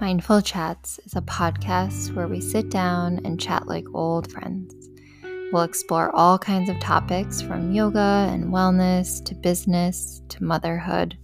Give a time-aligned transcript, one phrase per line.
[0.00, 4.74] Mindful Chats is a podcast where we sit down and chat like old friends.
[5.52, 11.18] We'll explore all kinds of topics from yoga and wellness to business to motherhood.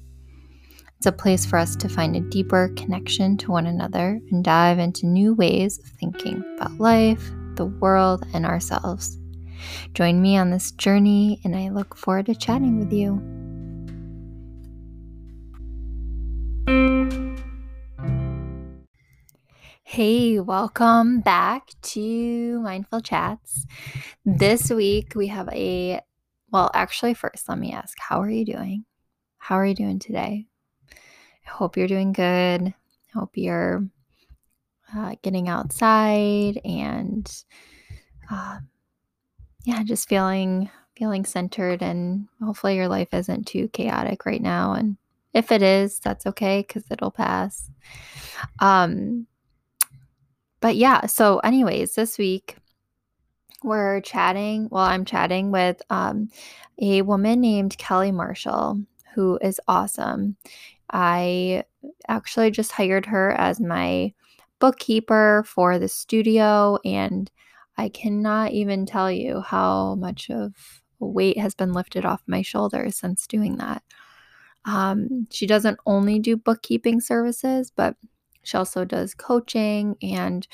[0.98, 4.78] It's a place for us to find a deeper connection to one another and dive
[4.78, 9.16] into new ways of thinking about life, the world, and ourselves.
[9.94, 13.35] Join me on this journey, and I look forward to chatting with you.
[19.96, 23.64] Hey, welcome back to Mindful Chats.
[24.26, 26.02] This week we have a,
[26.52, 28.84] well, actually, first, let me ask, how are you doing?
[29.38, 30.48] How are you doing today?
[30.92, 32.74] I hope you're doing good.
[33.14, 33.88] Hope you're
[34.94, 37.26] uh, getting outside and,
[38.30, 38.58] uh,
[39.64, 44.98] yeah, just feeling feeling centered and hopefully your life isn't too chaotic right now and
[45.32, 47.70] if it is that's okay because it'll pass
[48.60, 49.26] um
[50.66, 52.56] but yeah, so anyways, this week
[53.62, 54.66] we're chatting.
[54.68, 56.28] Well, I'm chatting with um,
[56.82, 58.80] a woman named Kelly Marshall,
[59.14, 60.36] who is awesome.
[60.90, 61.62] I
[62.08, 64.12] actually just hired her as my
[64.58, 67.30] bookkeeper for the studio, and
[67.78, 70.52] I cannot even tell you how much of
[70.98, 73.84] weight has been lifted off my shoulders since doing that.
[74.64, 77.94] Um, she doesn't only do bookkeeping services, but
[78.46, 80.46] she also does coaching and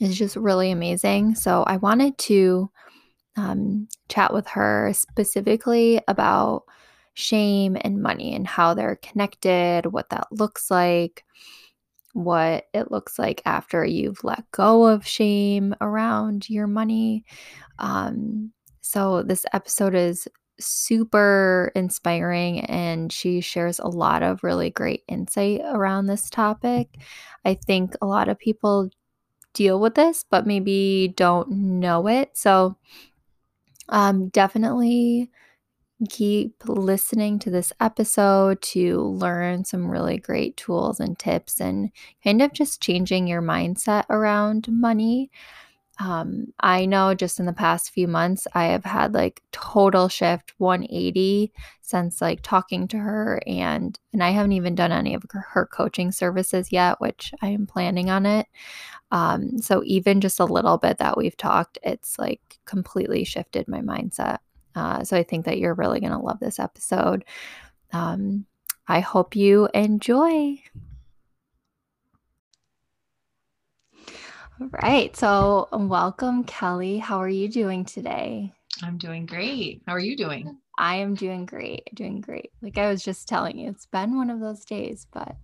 [0.00, 1.36] is just really amazing.
[1.36, 2.68] So I wanted to
[3.36, 6.64] um, chat with her specifically about
[7.14, 11.24] shame and money and how they're connected, what that looks like,
[12.12, 17.24] what it looks like after you've let go of shame around your money.
[17.78, 20.26] Um, so this episode is
[20.60, 26.96] super inspiring and she shares a lot of really great insight around this topic.
[27.44, 28.90] I think a lot of people
[29.52, 32.30] deal with this but maybe don't know it.
[32.36, 32.76] So
[33.88, 35.30] um definitely
[36.08, 41.90] keep listening to this episode to learn some really great tools and tips and
[42.22, 45.30] kind of just changing your mindset around money
[46.00, 50.52] um, I know just in the past few months, I have had like total shift
[50.58, 55.66] 180 since like talking to her and and I haven't even done any of her
[55.66, 58.46] coaching services yet, which I am planning on it.
[59.12, 63.80] Um, so even just a little bit that we've talked, it's like completely shifted my
[63.80, 64.38] mindset.
[64.74, 67.24] Uh, so I think that you're really gonna love this episode.
[67.92, 68.46] Um,
[68.88, 70.60] I hope you enjoy.
[74.60, 75.14] All right.
[75.16, 76.98] So, um, welcome, Kelly.
[76.98, 78.52] How are you doing today?
[78.84, 79.82] I'm doing great.
[79.84, 80.58] How are you doing?
[80.78, 81.88] I am doing great.
[81.92, 82.52] Doing great.
[82.62, 85.36] Like I was just telling you, it's been one of those days, but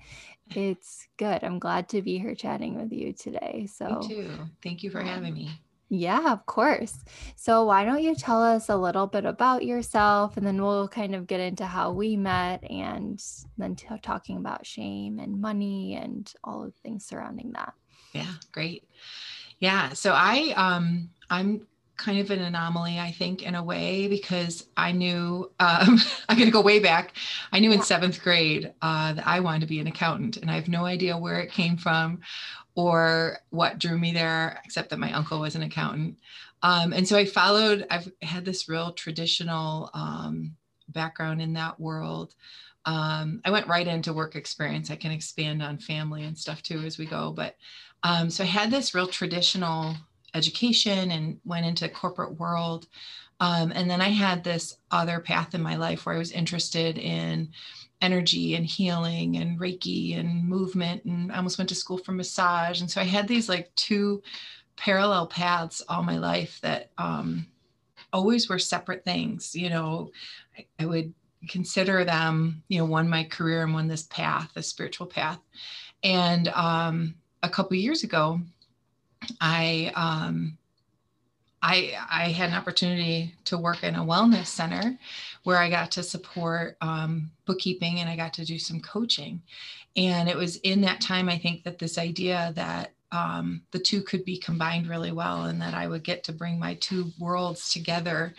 [0.54, 1.42] it's good.
[1.42, 3.66] I'm glad to be here chatting with you today.
[3.72, 4.30] So, me too.
[4.62, 5.50] Thank you for having me.
[5.88, 6.96] Yeah, of course.
[7.34, 11.16] So, why don't you tell us a little bit about yourself and then we'll kind
[11.16, 13.20] of get into how we met and
[13.58, 17.74] then t- talking about shame and money and all of the things surrounding that.
[18.12, 18.88] Yeah, great.
[19.60, 21.66] Yeah, so I um I'm
[21.96, 25.98] kind of an anomaly, I think, in a way, because I knew um,
[26.28, 27.12] I'm going to go way back.
[27.52, 30.54] I knew in seventh grade uh, that I wanted to be an accountant, and I
[30.54, 32.20] have no idea where it came from
[32.74, 36.16] or what drew me there, except that my uncle was an accountant.
[36.62, 37.86] Um, and so I followed.
[37.90, 40.56] I've had this real traditional um,
[40.88, 42.34] background in that world.
[42.86, 44.90] Um, I went right into work experience.
[44.90, 47.56] I can expand on family and stuff too as we go, but
[48.02, 49.94] um, so I had this real traditional
[50.34, 52.86] education and went into corporate world.
[53.40, 56.98] Um, and then I had this other path in my life where I was interested
[56.98, 57.50] in
[58.02, 61.04] energy and healing and Reiki and movement.
[61.04, 62.80] And I almost went to school for massage.
[62.80, 64.22] And so I had these like two
[64.76, 67.46] parallel paths all my life that um,
[68.12, 69.54] always were separate things.
[69.54, 70.10] You know,
[70.56, 71.12] I, I would
[71.48, 75.38] consider them, you know, one my career and one this path, the spiritual path.
[76.02, 78.40] And um, a couple years ago,
[79.40, 80.58] I um,
[81.62, 84.98] I I had an opportunity to work in a wellness center
[85.44, 89.42] where I got to support um, bookkeeping and I got to do some coaching.
[89.96, 94.02] And it was in that time I think that this idea that um, the two
[94.02, 97.72] could be combined really well and that I would get to bring my two worlds
[97.72, 98.34] together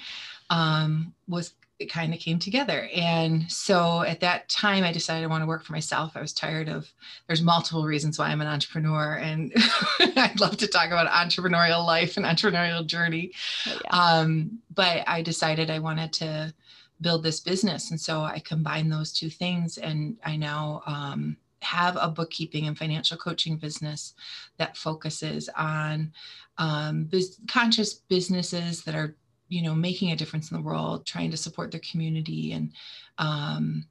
[0.50, 2.88] um, was it kind of came together.
[2.96, 6.14] And so at that time, I decided I want to work for myself.
[6.16, 6.92] I was tired of,
[7.28, 9.16] there's multiple reasons why I'm an entrepreneur.
[9.16, 9.52] And
[10.00, 13.32] I'd love to talk about entrepreneurial life and entrepreneurial journey.
[13.68, 13.90] Oh, yeah.
[13.90, 16.54] um, but I decided I wanted to
[17.02, 17.90] build this business.
[17.90, 19.78] And so I combined those two things.
[19.78, 24.14] And I now um, have a bookkeeping and financial coaching business
[24.58, 26.12] that focuses on
[26.58, 29.16] um, biz- conscious businesses that are
[29.52, 32.72] you know making a difference in the world trying to support their community and
[33.18, 33.86] um,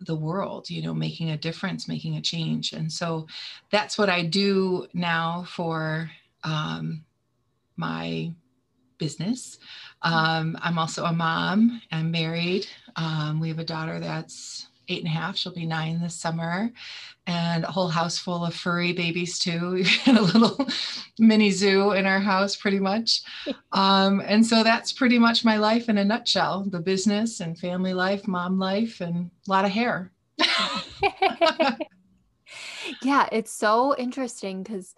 [0.00, 2.72] the world you know making a difference making a change.
[2.72, 3.26] And so
[3.70, 6.10] that's what i do now for
[6.42, 7.04] um,
[7.76, 8.32] my
[8.98, 9.58] business.
[10.02, 11.80] Um, i'm also a mom.
[11.92, 12.66] I'm married.
[12.96, 15.36] Um, we have a daughter that's eight and a half.
[15.36, 16.70] She'll be nine this summer,
[17.26, 19.70] and a whole house full of furry babies too.
[19.74, 20.68] We've got a little
[21.18, 23.22] mini zoo in our house, pretty much.
[23.72, 27.92] Um, and so that's pretty much my life in a nutshell: the business and family
[27.92, 30.12] life, mom life, and a lot of hair.
[33.02, 34.94] yeah, it's so interesting because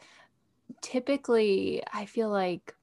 [0.83, 2.75] typically I feel like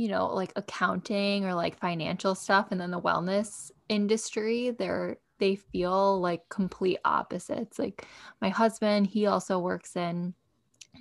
[0.00, 5.56] you know, like accounting or like financial stuff and then the wellness industry, they're they
[5.56, 7.78] feel like complete opposites.
[7.78, 8.06] Like
[8.40, 10.34] my husband, he also works in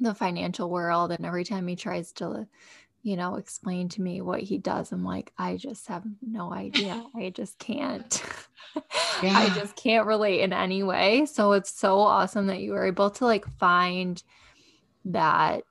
[0.01, 2.47] the financial world and every time he tries to
[3.01, 7.03] you know explain to me what he does i'm like i just have no idea
[7.15, 8.23] i just can't
[9.23, 9.37] yeah.
[9.37, 13.09] i just can't relate in any way so it's so awesome that you were able
[13.09, 14.23] to like find
[15.05, 15.63] that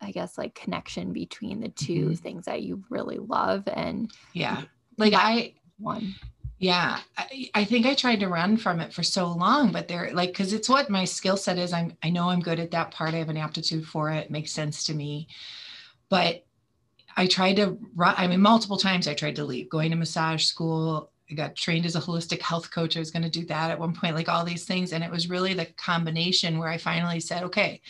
[0.00, 2.14] i guess like connection between the 2 mm-hmm.
[2.14, 4.62] things that you really love and yeah
[4.98, 6.14] like i one
[6.58, 10.10] yeah, I, I, think I tried to run from it for so long, but they're
[10.12, 11.72] like, because it's what my skill set is.
[11.72, 13.14] I'm, I know I'm good at that part.
[13.14, 14.24] I have an aptitude for it.
[14.24, 14.30] it.
[14.30, 15.28] Makes sense to me.
[16.08, 16.44] But
[17.16, 18.14] I tried to run.
[18.18, 19.70] I mean, multiple times I tried to leave.
[19.70, 22.96] Going to massage school, I got trained as a holistic health coach.
[22.96, 24.92] I was going to do that at one point, like all these things.
[24.92, 27.80] And it was really the combination where I finally said, okay,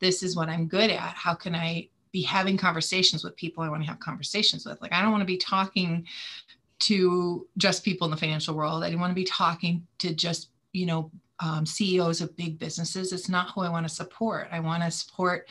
[0.00, 1.14] this is what I'm good at.
[1.14, 4.80] How can I be having conversations with people I want to have conversations with?
[4.80, 6.06] Like, I don't want to be talking
[6.80, 8.82] to just people in the financial world.
[8.82, 11.10] I didn't want to be talking to just, you know,
[11.40, 13.12] um, CEOs of big businesses.
[13.12, 14.48] It's not who I want to support.
[14.50, 15.48] I want to support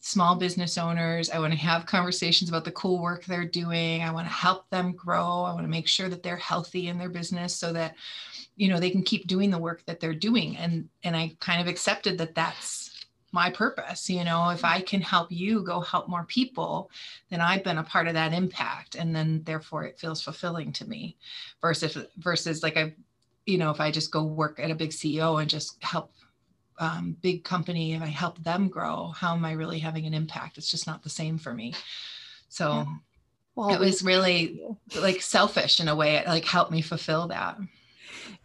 [0.00, 1.30] small business owners.
[1.30, 4.02] I want to have conversations about the cool work they're doing.
[4.02, 5.42] I want to help them grow.
[5.42, 7.96] I want to make sure that they're healthy in their business so that,
[8.56, 10.56] you know, they can keep doing the work that they're doing.
[10.56, 12.85] And and I kind of accepted that that's
[13.36, 16.90] my purpose you know if i can help you go help more people
[17.28, 20.88] then i've been a part of that impact and then therefore it feels fulfilling to
[20.88, 21.14] me
[21.60, 22.94] versus versus like i
[23.44, 26.12] you know if i just go work at a big ceo and just help
[26.78, 30.56] um, big company and i help them grow how am i really having an impact?
[30.58, 31.74] It's just not the same for me.
[32.48, 32.84] So yeah.
[33.54, 34.60] well, it was really
[35.00, 37.58] like selfish in a way it like helped me fulfill that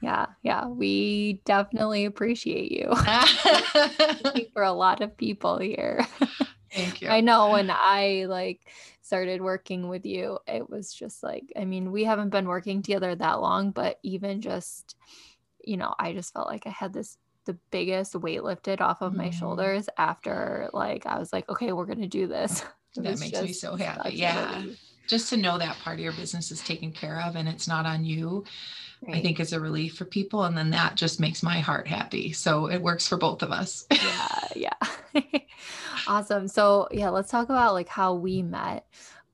[0.01, 2.93] yeah, yeah, we definitely appreciate you
[4.53, 6.05] for a lot of people here.
[6.73, 7.09] Thank you.
[7.09, 8.61] I know when I like
[9.01, 13.13] started working with you, it was just like, I mean, we haven't been working together
[13.13, 14.95] that long, but even just,
[15.63, 19.15] you know, I just felt like I had this the biggest weight lifted off of
[19.15, 19.39] my mm-hmm.
[19.39, 22.63] shoulders after like I was like, okay, we're gonna do this.
[22.95, 24.15] that makes me so happy.
[24.15, 24.63] Yeah.
[25.11, 27.85] Just to know that part of your business is taken care of and it's not
[27.85, 28.45] on you
[29.05, 29.17] right.
[29.17, 30.45] I think is a relief for people.
[30.45, 32.31] And then that just makes my heart happy.
[32.31, 33.85] So it works for both of us.
[33.91, 34.71] yeah.
[35.13, 35.21] Yeah.
[36.07, 36.47] awesome.
[36.47, 38.85] So yeah, let's talk about like how we met.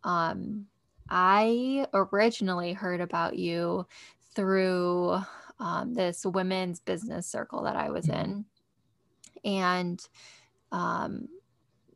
[0.03, 0.65] Um,
[1.09, 3.85] I originally heard about you
[4.33, 5.19] through
[5.59, 8.31] um, this women's business circle that I was mm-hmm.
[8.31, 8.45] in.
[9.43, 10.01] And
[10.71, 11.27] um,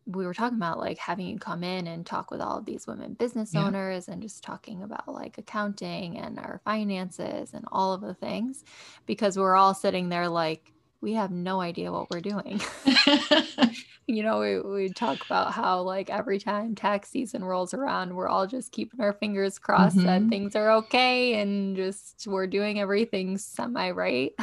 [0.05, 2.88] we were talking about like having you come in and talk with all of these
[2.88, 3.65] women business yeah.
[3.65, 8.63] owners and just talking about like accounting and our finances and all of the things
[9.05, 12.62] because we're all sitting there like we have no idea what we're doing.
[14.08, 18.27] you know, we, we talk about how like every time tax season rolls around, we're
[18.27, 20.05] all just keeping our fingers crossed mm-hmm.
[20.05, 24.34] that things are okay and just we're doing everything semi right.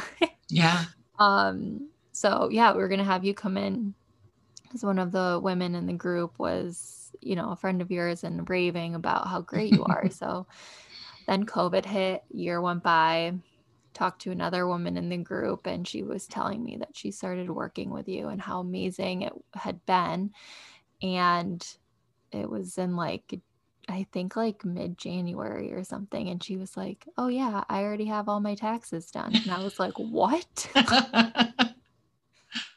[0.49, 0.85] yeah.
[1.19, 3.93] Um so yeah, we're gonna have you come in
[4.69, 8.23] because one of the women in the group was, you know, a friend of yours
[8.23, 10.09] and raving about how great you are.
[10.11, 10.45] so
[11.27, 13.33] then COVID hit, year went by,
[13.95, 17.49] talked to another woman in the group, and she was telling me that she started
[17.49, 20.31] working with you and how amazing it had been.
[21.01, 21.65] And
[22.31, 23.39] it was in like,
[23.87, 26.29] I think like mid January or something.
[26.29, 29.35] And she was like, Oh, yeah, I already have all my taxes done.
[29.35, 30.69] And I was like, What?
[30.75, 31.63] I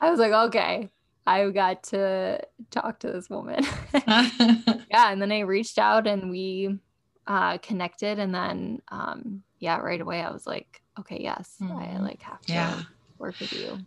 [0.01, 0.89] was like, Okay,
[1.27, 3.65] I got to talk to this woman.
[3.95, 6.79] yeah, and then I reached out and we
[7.27, 11.77] uh, connected, and then um, yeah, right away I was like, okay, yes, mm-hmm.
[11.77, 12.83] I like have to yeah.
[13.19, 13.79] work with you.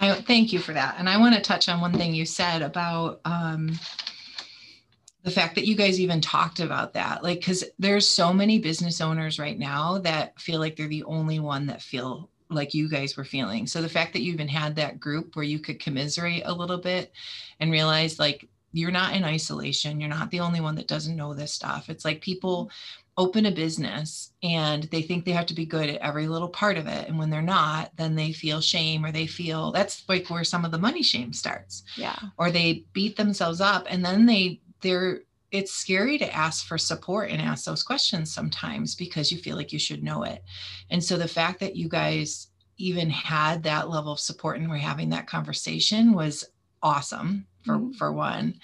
[0.00, 2.62] I thank you for that, and I want to touch on one thing you said
[2.62, 3.78] about um,
[5.24, 9.00] the fact that you guys even talked about that, like, because there's so many business
[9.00, 13.16] owners right now that feel like they're the only one that feel like you guys
[13.16, 13.66] were feeling.
[13.66, 16.78] So the fact that you even had that group where you could commiserate a little
[16.78, 17.12] bit
[17.60, 20.00] and realize like you're not in isolation.
[20.00, 21.88] You're not the only one that doesn't know this stuff.
[21.88, 22.70] It's like people
[23.16, 26.76] open a business and they think they have to be good at every little part
[26.76, 27.08] of it.
[27.08, 30.64] And when they're not, then they feel shame or they feel that's like where some
[30.64, 31.82] of the money shame starts.
[31.96, 32.16] Yeah.
[32.36, 37.30] Or they beat themselves up and then they they're it's scary to ask for support
[37.30, 40.42] and ask those questions sometimes because you feel like you should know it.
[40.90, 44.76] And so the fact that you guys even had that level of support and we're
[44.76, 46.44] having that conversation was
[46.82, 47.92] awesome for mm-hmm.
[47.92, 48.54] for one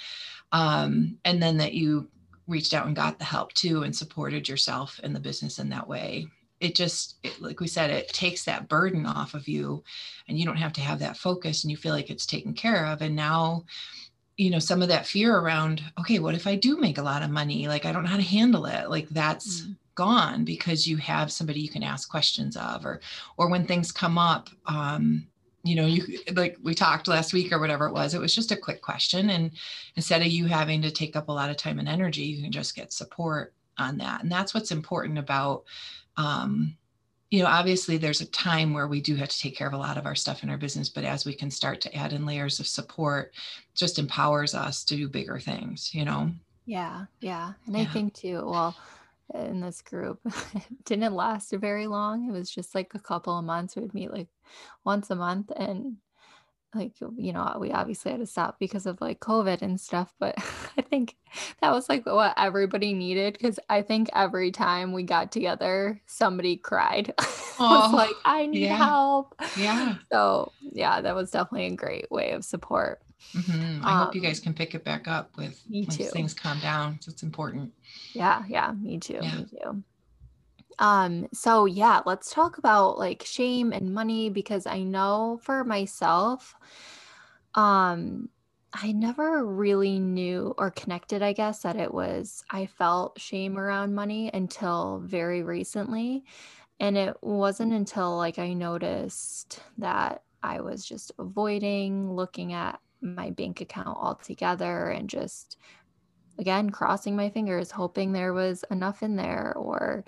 [0.53, 2.09] um, and then that you
[2.47, 5.89] reached out and got the help too and supported yourself and the business in that
[5.89, 6.27] way
[6.61, 9.83] it just it, like we said it takes that burden off of you
[10.29, 12.87] and you don't have to have that focus and you feel like it's taken care
[12.87, 13.65] of and now
[14.37, 17.23] you know some of that fear around okay what if i do make a lot
[17.23, 20.89] of money like i don't know how to handle it like that's mm gone because
[20.89, 23.01] you have somebody you can ask questions of or
[23.37, 25.25] or when things come up um
[25.65, 28.53] you know, you like we talked last week or whatever it was, it was just
[28.53, 29.31] a quick question.
[29.31, 29.51] And
[29.97, 32.53] instead of you having to take up a lot of time and energy, you can
[32.53, 34.23] just get support on that.
[34.23, 35.65] And that's what's important about,
[36.19, 36.77] um,
[37.35, 39.77] you know, obviously there's a time where we do have to take care of a
[39.77, 42.25] lot of our stuff in our business, but as we can start to add in
[42.25, 43.35] layers of support,
[43.75, 46.31] just empowers us to do bigger things, you know?
[46.65, 47.07] Yeah.
[47.21, 47.55] Yeah.
[47.67, 47.83] And yeah.
[47.83, 48.77] I think too, well,
[49.35, 50.21] in this group.
[50.25, 52.29] it didn't last very long.
[52.29, 53.75] It was just like a couple of months.
[53.75, 54.29] We'd meet like
[54.85, 55.97] once a month and
[56.75, 60.35] like you know we obviously had to stop because of like covid and stuff but
[60.79, 61.17] i think
[61.61, 66.57] that was like what everybody needed because i think every time we got together somebody
[66.57, 67.13] cried
[67.59, 68.77] oh, was like i need yeah.
[68.77, 73.01] help yeah so yeah that was definitely a great way of support
[73.33, 73.85] Mm-hmm.
[73.85, 76.05] I um, hope you guys can pick it back up with me too.
[76.05, 76.99] things calm down.
[77.07, 77.73] It's important.
[78.13, 79.19] Yeah, yeah, me too.
[79.23, 79.37] Yeah.
[79.37, 79.83] Me too.
[80.79, 86.55] Um, so yeah, let's talk about like shame and money because I know for myself,
[87.55, 88.29] um,
[88.73, 93.95] I never really knew or connected, I guess, that it was I felt shame around
[93.95, 96.25] money until very recently.
[96.81, 103.31] And it wasn't until like I noticed that I was just avoiding looking at my
[103.31, 105.57] bank account altogether and just
[106.39, 110.05] again crossing my fingers hoping there was enough in there or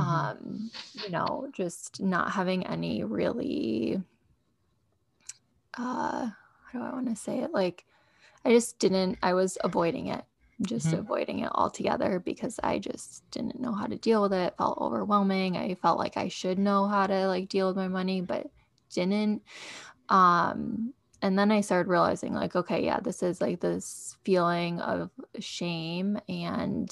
[0.00, 0.38] mm-hmm.
[0.38, 4.00] um you know just not having any really
[5.78, 6.28] uh
[6.72, 7.84] how do i want to say it like
[8.44, 10.24] i just didn't i was avoiding it
[10.62, 10.98] just mm-hmm.
[10.98, 14.48] avoiding it altogether because I just didn't know how to deal with it.
[14.48, 14.54] it.
[14.58, 15.56] Felt overwhelming.
[15.56, 18.50] I felt like I should know how to like deal with my money, but
[18.92, 19.42] didn't.
[20.08, 20.92] Um,
[21.22, 26.18] and then I started realizing, like, okay, yeah, this is like this feeling of shame
[26.28, 26.90] and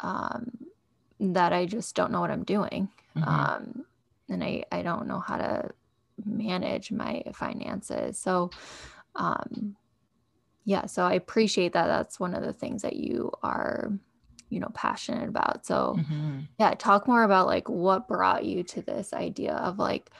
[0.00, 0.50] um,
[1.20, 2.88] that I just don't know what I'm doing.
[3.16, 3.28] Mm-hmm.
[3.28, 3.84] Um,
[4.28, 5.70] and I, I don't know how to
[6.24, 8.18] manage my finances.
[8.18, 8.50] So,
[9.14, 9.76] um,
[10.64, 11.86] yeah, so I appreciate that.
[11.86, 13.92] That's one of the things that you are,
[14.48, 15.64] you know, passionate about.
[15.64, 16.40] So, mm-hmm.
[16.58, 20.10] yeah, talk more about like what brought you to this idea of like,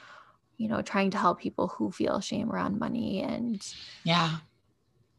[0.57, 3.61] you know, trying to help people who feel shame around money and
[4.03, 4.37] yeah.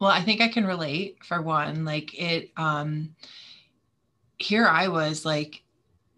[0.01, 1.85] Well, I think I can relate for one.
[1.85, 3.15] Like it um
[4.39, 5.63] here I was like,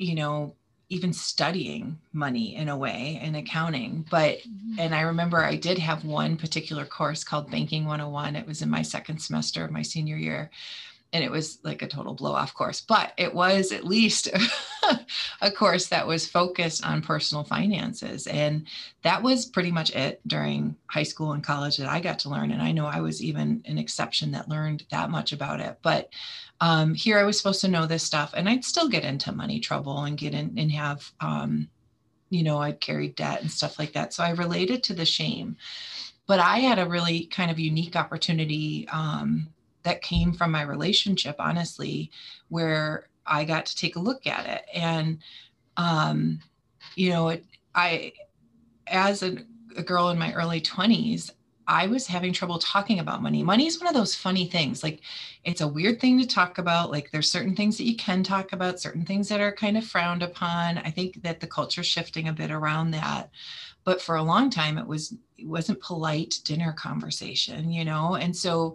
[0.01, 0.55] you know,
[0.89, 4.05] even studying money in a way and accounting.
[4.11, 4.81] But, mm-hmm.
[4.81, 8.35] and I remember I did have one particular course called Banking 101.
[8.35, 10.51] It was in my second semester of my senior year
[11.13, 14.29] and it was like a total blow off course, but it was at least
[15.41, 18.29] a course that was focused on personal finances.
[18.29, 18.67] And
[19.03, 22.53] that was pretty much it during high school and college that I got to learn.
[22.53, 25.79] And I know I was even an exception that learned that much about it.
[25.83, 26.11] But
[26.61, 29.59] um, here I was supposed to know this stuff, and I'd still get into money
[29.59, 31.69] trouble and get in and have, um,
[32.29, 34.13] you know, I'd carry debt and stuff like that.
[34.15, 35.57] So I related to the shame.
[36.29, 38.87] But I had a really kind of unique opportunity.
[38.93, 39.49] Um,
[39.83, 42.11] that came from my relationship, honestly,
[42.49, 44.65] where I got to take a look at it.
[44.75, 45.19] And,
[45.77, 46.41] um,
[46.97, 47.45] you know, it,
[47.75, 48.13] I,
[48.87, 49.39] as a,
[49.77, 51.31] a girl in my early 20s,
[51.71, 53.45] I was having trouble talking about money.
[53.45, 54.83] Money is one of those funny things.
[54.83, 55.03] Like
[55.45, 56.91] it's a weird thing to talk about.
[56.91, 59.85] Like there's certain things that you can talk about, certain things that are kind of
[59.85, 60.79] frowned upon.
[60.79, 63.31] I think that the culture's shifting a bit around that.
[63.85, 68.17] But for a long time it was it wasn't polite dinner conversation, you know?
[68.17, 68.75] And so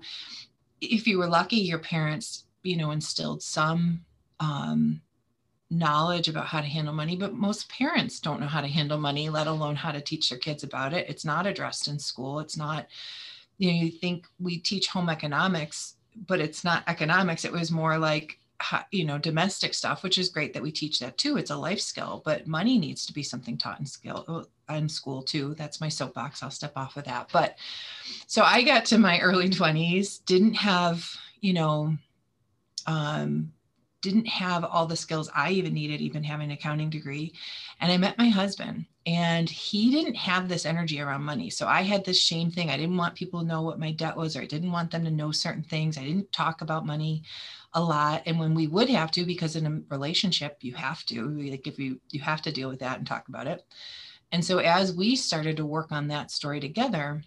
[0.86, 4.04] if you were lucky, your parents, you know, instilled some
[4.39, 5.01] um,
[5.70, 9.30] knowledge about how to handle money, but most parents don't know how to handle money,
[9.30, 11.10] let alone how to teach their kids about it.
[11.10, 12.39] It's not addressed in school.
[12.39, 12.88] It's not,
[13.58, 15.96] you know, you think we teach home economics,
[16.27, 17.46] but it's not economics.
[17.46, 18.39] It was more like,
[18.92, 21.38] you know, domestic stuff, which is great that we teach that too.
[21.38, 25.22] It's a life skill, but money needs to be something taught in skill in school
[25.22, 25.55] too.
[25.55, 26.41] That's my soapbox.
[26.41, 27.29] I'll step off of that.
[27.31, 27.57] But
[28.27, 31.07] so I got to my early 20s, didn't have,
[31.41, 31.95] you know,
[32.88, 33.51] um,
[34.01, 37.34] didn't have all the skills I even needed, even having an accounting degree.
[37.81, 41.50] And I met my husband, and he didn't have this energy around money.
[41.50, 42.69] So I had this shame thing.
[42.69, 45.03] I didn't want people to know what my debt was, or I didn't want them
[45.05, 45.98] to know certain things.
[45.98, 47.24] I didn't talk about money
[47.74, 48.22] a lot.
[48.27, 51.79] And when we would have to, because in a relationship, you have to, like if
[51.79, 53.63] you you have to deal with that and talk about it.
[54.36, 57.24] And so as we started to work on that story together,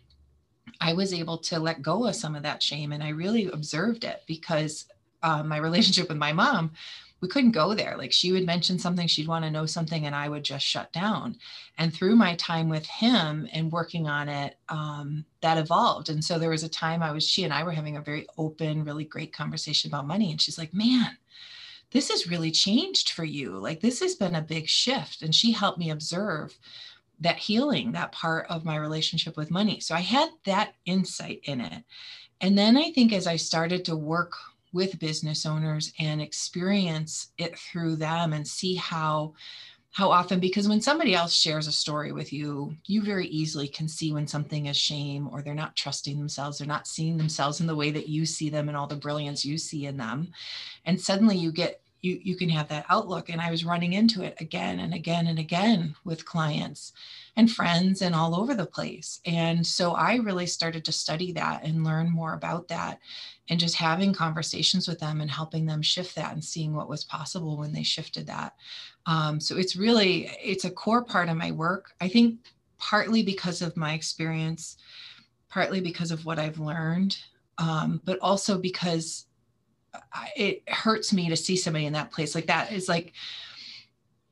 [0.79, 2.93] I was able to let go of some of that shame.
[2.93, 4.85] And I really observed it because
[5.23, 6.73] uh, my relationship with my mom,
[7.23, 7.97] we couldn't go there.
[7.97, 10.93] Like she would mention something, she'd want to know something, and I would just shut
[10.93, 11.37] down.
[11.79, 16.11] And through my time with him and working on it, um, that evolved.
[16.11, 18.27] And so there was a time I was, she and I were having a very
[18.37, 20.31] open, really great conversation about money.
[20.31, 21.17] And she's like, man,
[21.91, 23.57] this has really changed for you.
[23.57, 25.23] Like this has been a big shift.
[25.23, 26.59] And she helped me observe
[27.21, 29.81] that healing, that part of my relationship with money.
[29.81, 31.85] So I had that insight in it.
[32.41, 34.33] And then I think as I started to work
[34.73, 39.35] with business owners and experience it through them and see how
[39.91, 43.89] how often because when somebody else shares a story with you you very easily can
[43.89, 47.67] see when something is shame or they're not trusting themselves they're not seeing themselves in
[47.67, 50.29] the way that you see them and all the brilliance you see in them
[50.85, 53.29] and suddenly you get you you can have that outlook.
[53.29, 56.93] And i was running into it again and again and again with clients
[57.37, 59.21] and friends and all over the place.
[59.27, 63.01] And so i really started to study that and learn more about that
[63.49, 67.05] and just having conversations with them and helping them shift that and seeing what was
[67.05, 68.55] possible when they shifted that.
[69.07, 71.93] Um, so it's really it's a core part of my work.
[72.01, 72.41] I think
[72.79, 74.77] partly because of my experience
[75.49, 77.17] partly because of what i've learned
[77.59, 79.27] um, but also because
[80.37, 82.35] it hurts me to see somebody in that place.
[82.35, 83.13] Like that is like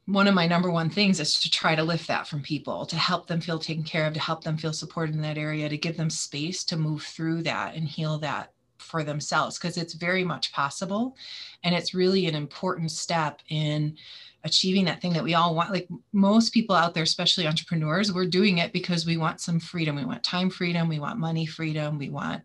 [0.06, 2.96] one of my number one things is to try to lift that from people to
[2.96, 5.76] help them feel taken care of to help them feel supported in that area to
[5.76, 10.24] give them space to move through that and heal that for themselves because it's very
[10.24, 11.16] much possible.
[11.64, 13.96] And it's really an important step in
[14.44, 15.72] achieving that thing that we all want.
[15.72, 19.96] Like most people out there especially entrepreneurs we're doing it because we want some freedom.
[19.96, 20.88] We want time freedom.
[20.88, 21.98] We want money freedom.
[21.98, 22.42] We want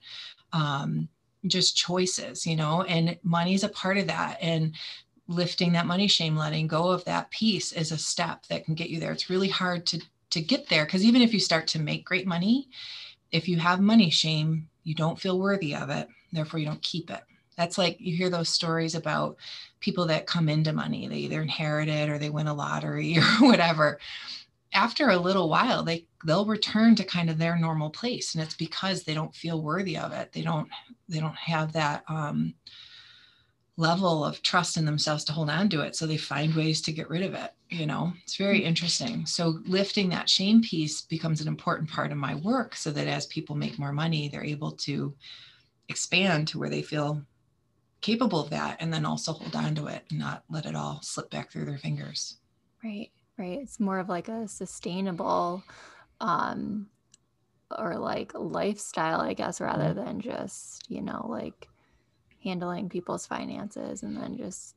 [0.52, 1.08] um,
[1.47, 4.38] just choices, you know, and money is a part of that.
[4.41, 4.75] And
[5.27, 8.89] lifting that money shame, letting go of that piece is a step that can get
[8.89, 9.12] you there.
[9.12, 10.01] It's really hard to
[10.32, 12.69] to get there because even if you start to make great money,
[13.32, 16.08] if you have money shame, you don't feel worthy of it.
[16.32, 17.21] Therefore, you don't keep it.
[17.58, 19.36] That's like you hear those stories about
[19.82, 21.08] people that come into money.
[21.08, 23.99] They either inherit it or they win a lottery or whatever
[24.73, 28.55] after a little while they they'll return to kind of their normal place and it's
[28.55, 30.31] because they don't feel worthy of it.
[30.31, 30.69] They don't
[31.10, 32.53] they don't have that um,
[33.77, 36.91] level of trust in themselves to hold on to it so they find ways to
[36.91, 38.12] get rid of it you know?
[38.23, 38.67] It's very mm-hmm.
[38.67, 39.25] interesting.
[39.25, 43.25] So lifting that shame piece becomes an important part of my work so that as
[43.27, 45.15] people make more money they're able to
[45.89, 47.23] expand to where they feel
[48.01, 50.99] capable of that and then also hold on to it and not let it all
[51.01, 52.38] slip back through their fingers.
[52.84, 53.10] Right
[53.41, 53.60] right?
[53.62, 55.63] It's more of like a sustainable
[56.21, 56.88] um
[57.77, 60.06] or like lifestyle i guess rather mm-hmm.
[60.06, 61.67] than just you know like
[62.43, 64.75] handling people's finances and then just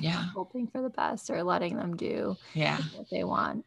[0.00, 0.26] yeah.
[0.34, 2.78] hoping for the best or letting them do yeah.
[2.94, 3.66] what they want.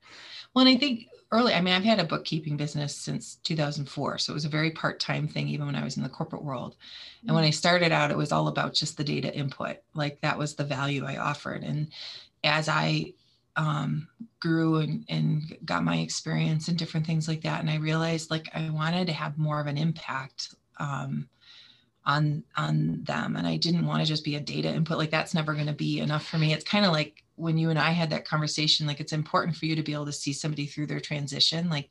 [0.54, 4.32] Well and i think early i mean i've had a bookkeeping business since 2004 so
[4.32, 6.78] it was a very part-time thing even when i was in the corporate world.
[7.24, 7.50] And when mm-hmm.
[7.50, 10.64] i started out it was all about just the data input like that was the
[10.64, 11.64] value i offered.
[11.64, 11.92] And
[12.46, 13.14] as i
[13.56, 14.08] um,
[14.40, 17.60] grew and, and got my experience and different things like that.
[17.62, 21.28] And I realized like I wanted to have more of an impact um,
[22.06, 24.98] on on them, and I didn't want to just be a data input.
[24.98, 26.54] Like that's never going to be enough for me.
[26.54, 28.88] It's kind of like when you and I had that conversation.
[28.88, 31.90] Like it's important for you to be able to see somebody through their transition, like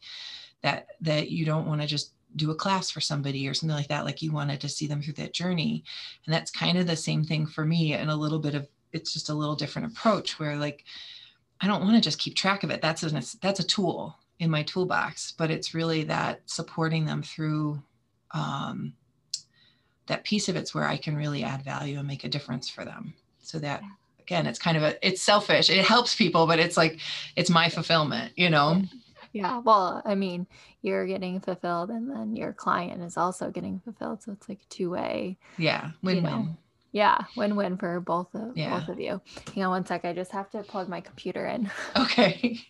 [0.62, 3.88] that that you don't want to just do a class for somebody or something like
[3.88, 5.82] that like you wanted to see them through that journey
[6.24, 9.12] and that's kind of the same thing for me and a little bit of it's
[9.12, 10.84] just a little different approach where like
[11.60, 12.80] I don't want to just keep track of it.
[12.80, 17.82] That's a that's a tool in my toolbox, but it's really that supporting them through
[18.32, 18.94] um,
[20.06, 22.84] that piece of it's where I can really add value and make a difference for
[22.84, 23.14] them.
[23.40, 23.82] So that
[24.18, 25.70] again, it's kind of a it's selfish.
[25.70, 27.00] It helps people, but it's like
[27.36, 28.82] it's my fulfillment, you know.
[29.32, 29.58] Yeah.
[29.58, 30.46] Well, I mean,
[30.82, 34.22] you're getting fulfilled and then your client is also getting fulfilled.
[34.22, 35.36] So it's like two way.
[35.56, 35.90] Yeah.
[36.02, 36.24] Win win.
[36.24, 36.56] You know?
[36.92, 38.80] Yeah, win-win for both of yeah.
[38.80, 39.20] both of you.
[39.54, 40.04] Hang on one sec.
[40.04, 41.70] I just have to plug my computer in.
[41.96, 42.60] Okay.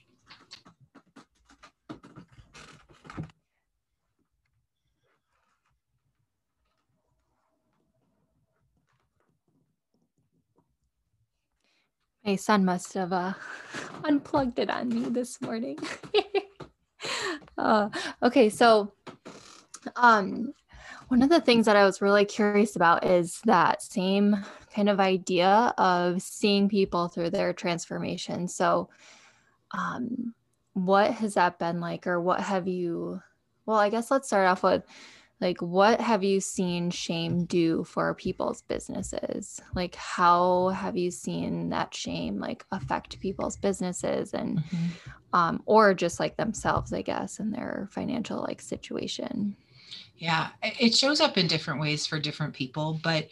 [12.25, 13.33] My son must have uh,
[14.05, 15.79] unplugged it on me this morning.
[17.59, 17.89] uh,
[18.23, 18.93] okay, so
[19.97, 20.53] um,
[21.11, 25.01] one of the things that I was really curious about is that same kind of
[25.01, 28.47] idea of seeing people through their transformation.
[28.47, 28.89] So,
[29.73, 30.35] um,
[30.75, 33.21] what has that been like, or what have you?
[33.67, 34.85] Well, I guess let's start off with
[35.41, 41.71] like what have you seen shame do for people's businesses like how have you seen
[41.71, 44.87] that shame like affect people's businesses and mm-hmm.
[45.33, 49.57] um or just like themselves i guess in their financial like situation
[50.21, 53.29] yeah it shows up in different ways for different people but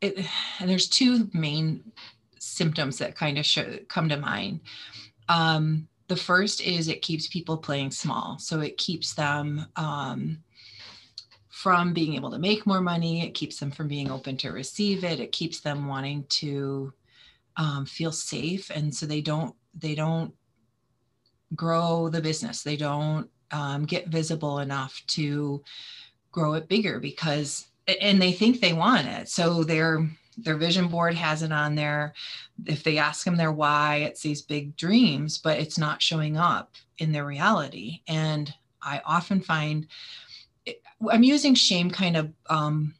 [0.00, 0.16] it
[0.58, 1.82] and there's two main
[2.38, 4.60] symptoms that kind of show, come to mind
[5.28, 10.38] um the first is it keeps people playing small so it keeps them um,
[11.62, 13.24] from being able to make more money.
[13.24, 15.20] It keeps them from being open to receive it.
[15.20, 16.92] It keeps them wanting to
[17.56, 20.34] um, feel safe, and so they don't they don't
[21.54, 22.64] grow the business.
[22.64, 25.62] They don't um, get visible enough to
[26.30, 27.66] grow it bigger because
[28.00, 29.28] and they think they want it.
[29.28, 32.14] So their their vision board has it on there.
[32.66, 36.72] If they ask them their why, it's these big dreams, but it's not showing up
[36.98, 38.00] in their reality.
[38.08, 39.86] And I often find
[41.10, 42.94] I'm using shame kind of um,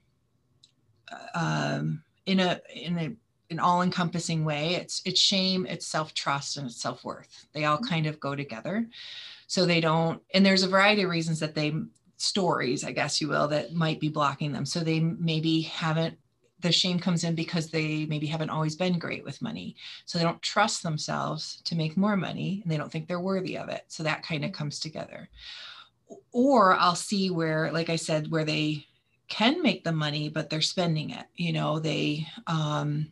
[1.34, 3.12] um, in a in a
[3.50, 4.74] an all-encompassing way.
[4.74, 7.46] It's it's shame, it's self-trust, and it's self-worth.
[7.52, 8.86] They all kind of go together.
[9.52, 11.74] So they don't, and there's a variety of reasons that they
[12.16, 14.64] stories, I guess you will, that might be blocking them.
[14.64, 16.16] So they maybe haven't
[16.60, 19.76] the shame comes in because they maybe haven't always been great with money.
[20.06, 23.58] So they don't trust themselves to make more money and they don't think they're worthy
[23.58, 23.84] of it.
[23.88, 25.28] So that kind of comes together
[26.30, 28.86] or I'll see where, like I said, where they
[29.28, 31.26] can make the money, but they're spending it.
[31.36, 33.08] You know, they um,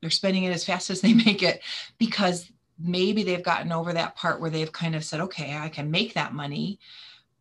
[0.00, 1.62] they're spending it as fast as they make it
[1.98, 5.90] because maybe they've gotten over that part where they've kind of said, okay, I can
[5.90, 6.78] make that money,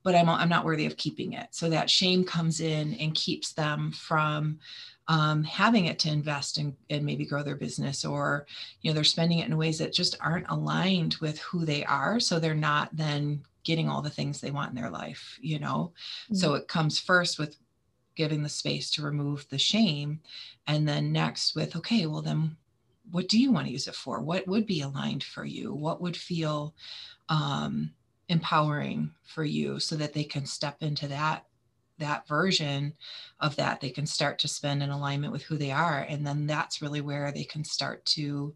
[0.04, 1.48] but I'm I'm not worthy of keeping it.
[1.52, 4.60] So that shame comes in and keeps them from
[5.08, 8.46] um, having it to invest and, and maybe grow their business or
[8.82, 12.22] you know they're spending it in ways that just aren't aligned with who they are
[12.22, 15.93] so they're not then getting all the things they want in their life, you know?
[16.26, 16.36] Mm-hmm.
[16.36, 17.58] So it comes first with
[18.15, 20.19] giving the space to remove the shame.
[20.67, 22.58] And then next with, okay, well, then
[23.11, 24.21] what do you want to use it for?
[24.21, 25.73] What would be aligned for you?
[25.73, 26.73] What would feel
[27.29, 27.91] um,
[28.29, 31.45] empowering for you so that they can step into that
[31.99, 32.93] that version
[33.39, 36.47] of that they can start to spend in alignment with who they are and then
[36.47, 38.53] that's really where they can start to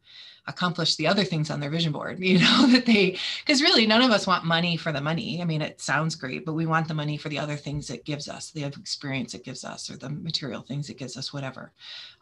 [0.47, 4.01] accomplish the other things on their vision board you know that they because really none
[4.01, 6.87] of us want money for the money i mean it sounds great but we want
[6.87, 9.97] the money for the other things it gives us the experience it gives us or
[9.97, 11.71] the material things it gives us whatever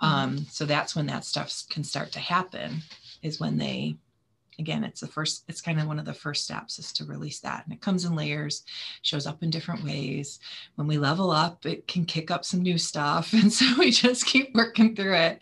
[0.02, 0.14] mm-hmm.
[0.14, 2.82] um, so that's when that stuff can start to happen
[3.22, 3.96] is when they
[4.60, 7.40] again it's the first it's kind of one of the first steps is to release
[7.40, 8.64] that and it comes in layers
[9.02, 10.40] shows up in different ways.
[10.76, 14.26] When we level up it can kick up some new stuff and so we just
[14.26, 15.42] keep working through it.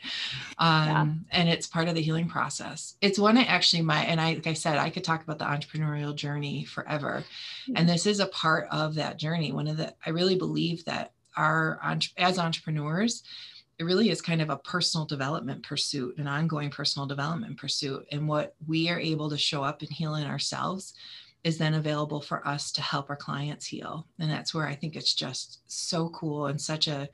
[0.57, 1.07] Um, yeah.
[1.31, 2.95] and it's part of the healing process.
[3.01, 5.45] It's one i actually my and i like i said i could talk about the
[5.45, 7.23] entrepreneurial journey forever.
[7.63, 7.73] Mm-hmm.
[7.77, 9.51] and this is a part of that journey.
[9.51, 11.79] One of the i really believe that our
[12.17, 13.23] as entrepreneurs
[13.79, 18.05] it really is kind of a personal development pursuit, an ongoing personal development pursuit.
[18.11, 20.93] And what we are able to show up and heal in ourselves
[21.43, 24.07] is then available for us to help our clients heal.
[24.19, 27.09] And that's where I think it's just so cool and such a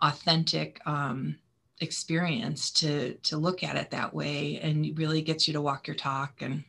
[0.00, 1.36] authentic um,
[1.80, 5.96] experience to to look at it that way and really gets you to walk your
[5.96, 6.64] talk and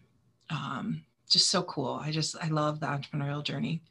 [0.50, 2.00] um, just so cool.
[2.02, 3.82] I just I love the entrepreneurial journey.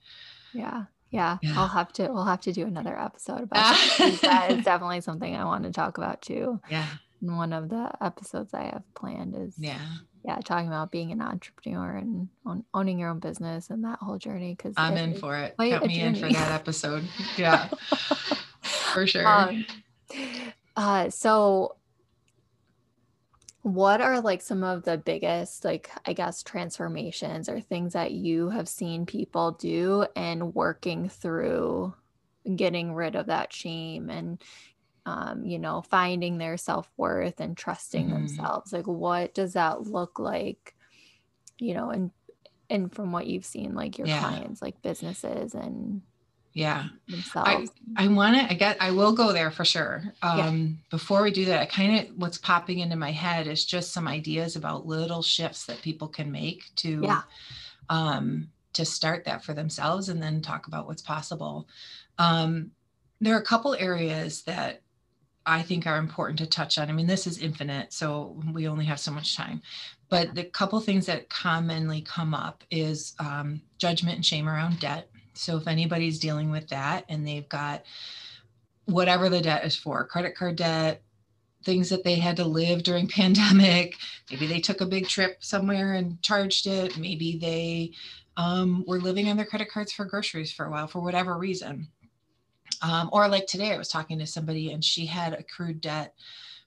[0.53, 0.85] Yeah.
[1.11, 2.09] Yeah, yeah, I'll have to.
[2.09, 4.19] We'll have to do another episode about that.
[4.23, 6.61] that is definitely something I want to talk about too.
[6.71, 6.87] Yeah.
[7.21, 9.81] And one of the episodes I have planned is yeah,
[10.25, 12.29] yeah, talking about being an entrepreneur and
[12.75, 14.55] owning your own business and that whole journey.
[14.55, 15.55] Because I'm in for it.
[15.59, 16.01] Count me journey.
[16.01, 17.05] in for that episode.
[17.37, 17.69] Yeah,
[18.61, 19.27] for sure.
[19.27, 19.67] Um,
[20.77, 21.77] uh, so
[23.67, 28.49] what are like some of the biggest like i guess transformations or things that you
[28.49, 31.93] have seen people do and working through
[32.55, 34.41] getting rid of that shame and
[35.05, 38.15] um, you know finding their self-worth and trusting mm-hmm.
[38.15, 40.77] themselves like what does that look like
[41.59, 42.13] you know and
[42.71, 44.21] and from what you've seen like your yeah.
[44.21, 46.03] clients like businesses and
[46.57, 47.71] yeah themselves.
[47.97, 50.89] i i want to i get i will go there for sure um yeah.
[50.91, 54.09] before we do that i kind of what's popping into my head is just some
[54.09, 57.21] ideas about little shifts that people can make to yeah.
[57.91, 61.69] um to start that for themselves and then talk about what's possible
[62.19, 62.71] um
[63.21, 64.81] there are a couple areas that
[65.49, 66.91] I think are important to touch on.
[66.91, 69.63] I mean, this is infinite, so we only have so much time.
[70.09, 75.09] But the couple things that commonly come up is um, judgment and shame around debt.
[75.37, 77.85] So if anybody's dealing with that and they've got
[78.87, 81.03] whatever the debt is for, credit card debt,
[81.65, 83.97] things that they had to live during pandemic,
[84.31, 87.93] maybe they took a big trip somewhere and charged it, maybe they
[88.37, 91.89] um, were living on their credit cards for groceries for a while for whatever reason.
[92.83, 96.15] Um, or like today, I was talking to somebody and she had accrued debt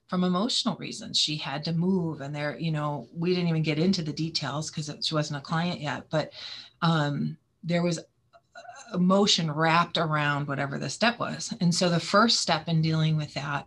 [0.08, 1.18] from emotional reasons.
[1.18, 4.68] She had to move, and there, you know, we didn't even get into the details
[4.68, 6.32] because she wasn't a client yet, but
[6.82, 8.00] um, there was
[8.94, 11.54] emotion wrapped around whatever the step was.
[11.60, 13.66] And so the first step in dealing with that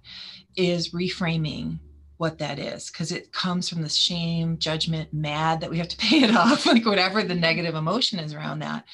[0.55, 1.79] is reframing
[2.17, 5.97] what that is because it comes from the shame, judgment, mad that we have to
[6.05, 8.86] pay it off, like whatever the negative emotion is around that.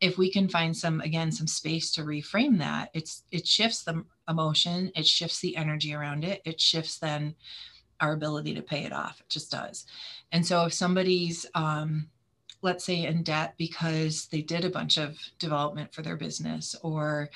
[0.00, 4.04] If we can find some again some space to reframe that, it's it shifts the
[4.28, 7.34] emotion, it shifts the energy around it, it shifts then
[8.00, 9.20] our ability to pay it off.
[9.20, 9.86] It just does.
[10.32, 12.08] And so if somebody's um,
[12.64, 17.30] let's say in debt because they did a bunch of development for their business or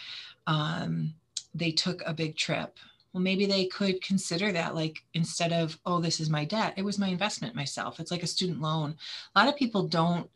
[0.46, 1.14] um,
[1.54, 2.78] they took a big trip.
[3.12, 6.84] Well maybe they could consider that like instead of oh this is my debt it
[6.84, 8.00] was my investment myself.
[8.00, 8.96] It's like a student loan.
[9.34, 10.28] A lot of people don't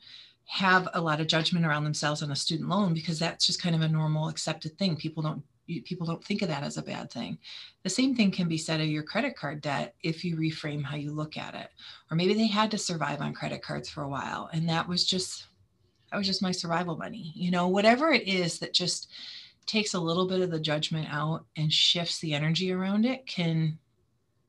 [0.47, 3.75] have a lot of judgment around themselves on a student loan because that's just kind
[3.75, 4.97] of a normal accepted thing.
[4.97, 7.39] People don't people don't think of that as a bad thing.
[7.83, 10.97] The same thing can be said of your credit card debt if you reframe how
[10.97, 11.69] you look at it.
[12.11, 15.05] Or maybe they had to survive on credit cards for a while and that was
[15.05, 15.47] just
[16.11, 17.33] that was just my survival money.
[17.35, 19.11] You know, whatever it is that just
[19.67, 23.79] takes a little bit of the judgment out and shifts the energy around it can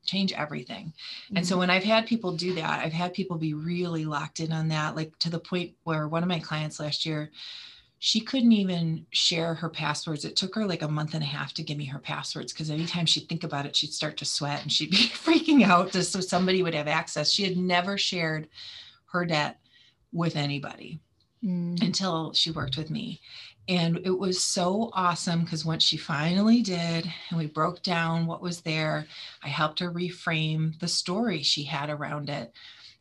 [0.06, 0.88] change everything.
[0.88, 1.38] Mm-hmm.
[1.38, 1.60] And so mm-hmm.
[1.60, 4.96] when I've had people do that, I've had people be really locked in on that
[4.96, 7.32] like to the point where one of my clients last year
[8.06, 10.26] she couldn't even share her passwords.
[10.26, 12.70] It took her like a month and a half to give me her passwords because
[12.70, 16.12] anytime she'd think about it, she'd start to sweat and she'd be freaking out just
[16.12, 17.32] so somebody would have access.
[17.32, 18.50] She had never shared
[19.14, 19.58] her debt
[20.12, 21.00] with anybody
[21.42, 21.82] mm.
[21.82, 23.22] until she worked with me.
[23.70, 28.42] And it was so awesome because once she finally did, and we broke down what
[28.42, 29.08] was there,
[29.42, 32.52] I helped her reframe the story she had around it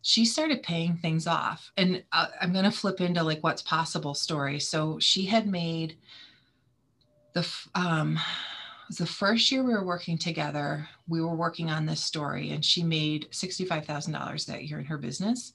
[0.02, 4.14] she started paying things off and uh, i'm going to flip into like what's possible
[4.14, 4.58] story.
[4.58, 5.96] So she had made
[7.32, 8.18] the um
[8.98, 12.82] the first year we were working together we were working on this story and she
[12.82, 15.54] made $65000 that year in her business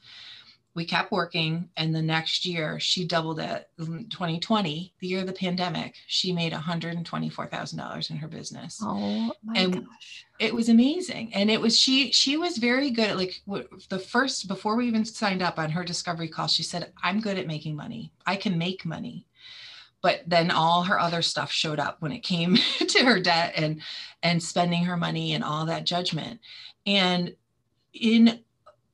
[0.78, 3.68] we kept working and the next year she doubled it.
[3.80, 8.80] 2020 the year of the pandemic she made $124000 in her business.
[8.84, 10.26] Oh my and gosh.
[10.38, 11.34] it was amazing.
[11.34, 13.42] And it was she she was very good at like
[13.90, 17.40] the first before we even signed up on her discovery call she said i'm good
[17.40, 18.12] at making money.
[18.28, 19.26] I can make money.
[20.04, 22.56] But then all her other stuff showed up when it came
[22.88, 23.82] to her debt and
[24.22, 26.40] and spending her money and all that judgment.
[26.86, 27.36] And
[27.94, 28.42] in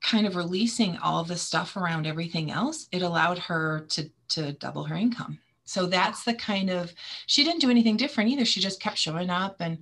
[0.03, 4.83] kind of releasing all the stuff around everything else, it allowed her to to double
[4.83, 5.39] her income.
[5.65, 6.93] So that's the kind of
[7.25, 8.45] she didn't do anything different either.
[8.45, 9.79] She just kept showing up and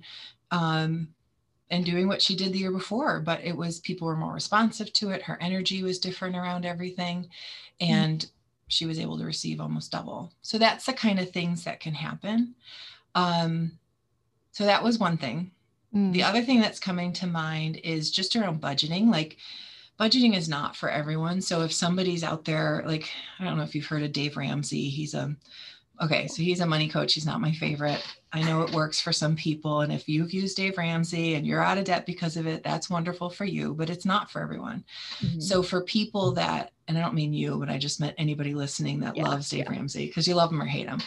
[0.50, 1.08] um
[1.70, 4.92] and doing what she did the year before, but it was people were more responsive
[4.92, 5.22] to it.
[5.22, 7.28] Her energy was different around everything
[7.80, 8.28] and mm-hmm.
[8.68, 10.32] she was able to receive almost double.
[10.42, 12.54] So that's the kind of things that can happen.
[13.14, 13.72] Um
[14.52, 15.50] so that was one thing.
[15.94, 16.12] Mm.
[16.12, 19.38] The other thing that's coming to mind is just around budgeting like
[19.98, 21.40] budgeting is not for everyone.
[21.40, 24.88] So if somebody's out there, like, I don't know if you've heard of Dave Ramsey,
[24.88, 25.34] he's a,
[26.02, 27.14] okay, so he's a money coach.
[27.14, 28.02] He's not my favorite.
[28.32, 29.82] I know it works for some people.
[29.82, 32.90] And if you've used Dave Ramsey and you're out of debt because of it, that's
[32.90, 34.84] wonderful for you, but it's not for everyone.
[35.20, 35.40] Mm-hmm.
[35.40, 39.00] So for people that, and I don't mean you, but I just meant anybody listening
[39.00, 39.72] that yeah, loves Dave yeah.
[39.72, 41.00] Ramsey because you love him or hate him.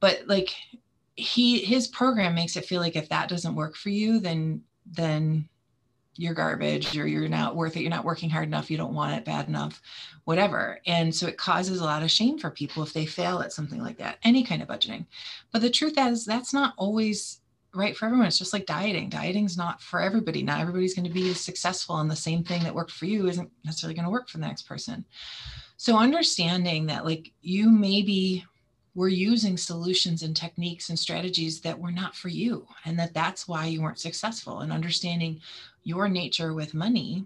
[0.00, 0.54] But like
[1.16, 5.48] he, his program makes it feel like if that doesn't work for you, then, then
[6.18, 9.16] you're garbage or you're not worth it you're not working hard enough you don't want
[9.16, 9.80] it bad enough
[10.28, 10.78] whatever.
[10.86, 13.82] And so it causes a lot of shame for people if they fail at something
[13.82, 15.06] like that any kind of budgeting.
[15.52, 17.40] But the truth is that's not always
[17.72, 18.26] right for everyone.
[18.26, 19.08] It's just like dieting.
[19.08, 20.42] Dieting's not for everybody.
[20.42, 23.26] Not everybody's going to be as successful and the same thing that worked for you
[23.26, 25.02] isn't necessarily going to work for the next person.
[25.78, 28.44] So understanding that like you maybe
[28.94, 33.48] were using solutions and techniques and strategies that were not for you and that that's
[33.48, 35.40] why you weren't successful and understanding
[35.88, 37.24] your nature with money,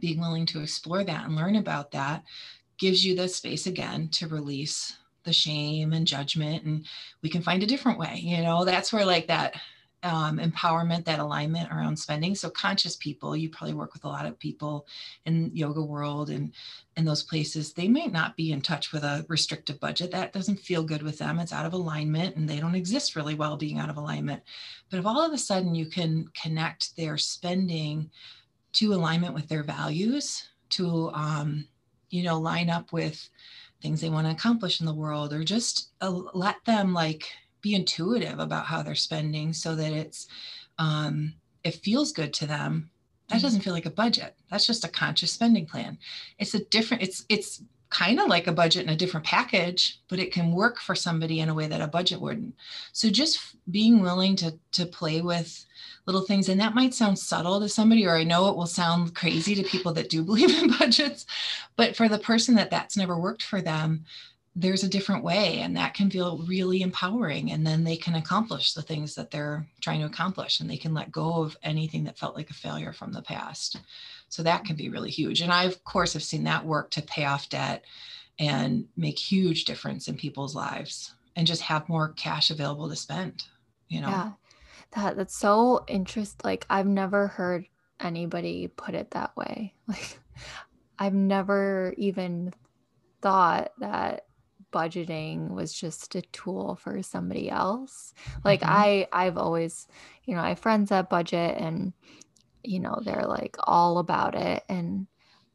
[0.00, 2.22] being willing to explore that and learn about that
[2.78, 6.86] gives you the space again to release the shame and judgment and
[7.22, 8.64] we can find a different way you know?
[8.64, 9.54] That's where like that
[10.02, 12.34] um, empowerment, that alignment around spending.
[12.34, 14.86] So conscious people, you probably work with a lot of people
[15.26, 16.52] in yoga world and
[16.96, 20.10] in those places, they might not be in touch with a restrictive budget.
[20.10, 21.38] That doesn't feel good with them.
[21.38, 24.42] It's out of alignment and they don't exist really well being out of alignment.
[24.90, 28.10] But if all of a sudden you can connect their spending
[28.74, 31.66] to alignment with their values, to um,
[32.10, 33.28] you know, line up with
[33.80, 37.28] things they want to accomplish in the world, or just uh, let them like
[37.62, 40.28] be intuitive about how they're spending so that it's
[40.78, 42.90] um, it feels good to them.
[43.28, 43.42] That mm-hmm.
[43.42, 44.34] doesn't feel like a budget.
[44.50, 45.98] That's just a conscious spending plan.
[46.38, 50.18] It's a different it's it's kind of like a budget in a different package but
[50.18, 52.54] it can work for somebody in a way that a budget wouldn't.
[52.92, 55.64] So just being willing to to play with
[56.06, 59.14] little things and that might sound subtle to somebody or i know it will sound
[59.14, 61.26] crazy to people that do believe in budgets
[61.76, 64.04] but for the person that that's never worked for them
[64.54, 68.74] there's a different way and that can feel really empowering and then they can accomplish
[68.74, 72.18] the things that they're trying to accomplish and they can let go of anything that
[72.18, 73.78] felt like a failure from the past.
[74.28, 77.02] So that can be really huge and i of course have seen that work to
[77.02, 77.84] pay off debt
[78.38, 83.44] and make huge difference in people's lives and just have more cash available to spend
[83.88, 84.08] you know?
[84.08, 84.30] Yeah.
[84.92, 87.66] That that's so interesting like i've never heard
[88.00, 89.74] anybody put it that way.
[89.88, 90.18] Like
[90.98, 92.52] i've never even
[93.20, 94.26] thought that
[94.72, 98.14] budgeting was just a tool for somebody else.
[98.44, 98.72] Like mm-hmm.
[98.72, 99.86] I I've always,
[100.24, 101.92] you know, I have friends that budget and
[102.64, 105.06] you know, they're like all about it and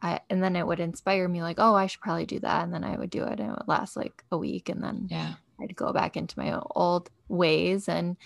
[0.02, 2.74] I and then it would inspire me like, oh, I should probably do that and
[2.74, 5.34] then I would do it and it would last like a week and then yeah.
[5.60, 8.18] I'd go back into my old ways and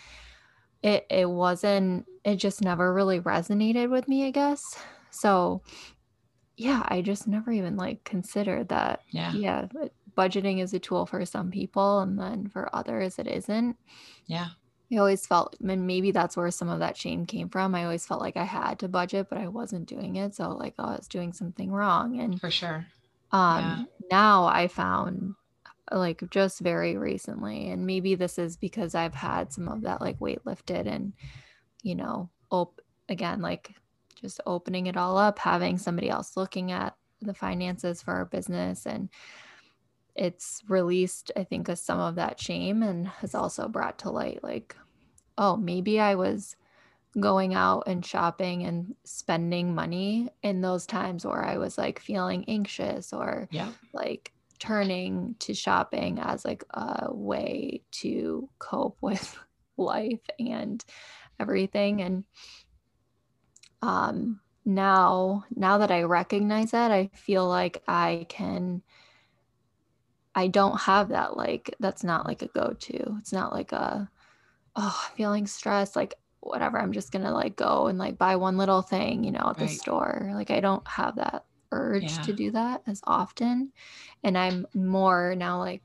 [0.84, 4.78] it it wasn't it just never really resonated with me, I guess.
[5.12, 5.62] So
[6.58, 9.02] yeah, I just never even like considered that.
[9.10, 9.34] Yeah.
[9.34, 9.68] Yeah
[10.16, 13.78] budgeting is a tool for some people and then for others it isn't.
[14.26, 14.48] Yeah.
[14.94, 17.74] I always felt, and maybe that's where some of that shame came from.
[17.76, 20.36] I always felt like I had to budget, but I wasn't doing it.
[20.36, 22.20] So, like, oh, I was doing something wrong.
[22.20, 22.86] And for sure.
[23.32, 23.84] Um, yeah.
[24.12, 25.36] Now I found,
[25.90, 30.20] like, just very recently, and maybe this is because I've had some of that, like,
[30.20, 31.14] weight lifted and,
[31.84, 33.74] you know, op- again, like,
[34.20, 38.86] just opening it all up, having somebody else looking at the finances for our business
[38.86, 39.08] and
[40.22, 44.76] it's released i think some of that shame and has also brought to light like
[45.40, 46.56] oh maybe i was
[47.20, 52.46] going out and shopping and spending money in those times where i was like feeling
[52.48, 53.72] anxious or yeah.
[53.94, 59.36] like turning to shopping as like a way to cope with
[59.76, 60.86] life and
[61.40, 62.24] everything and
[63.82, 68.84] um now now that i recognize that i feel like i can
[70.34, 73.18] I don't have that like that's not like a go-to.
[73.20, 74.10] It's not like a
[74.76, 78.58] oh, feeling stressed like whatever, I'm just going to like go and like buy one
[78.58, 80.32] little thing, you know, at the store.
[80.34, 82.22] Like I don't have that urge yeah.
[82.24, 83.72] to do that as often.
[84.24, 85.84] And I'm more now like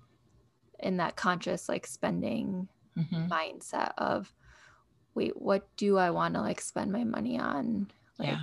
[0.80, 3.30] in that conscious like spending mm-hmm.
[3.30, 4.32] mindset of
[5.14, 7.90] wait, what do I want to like spend my money on?
[8.18, 8.40] Like yeah.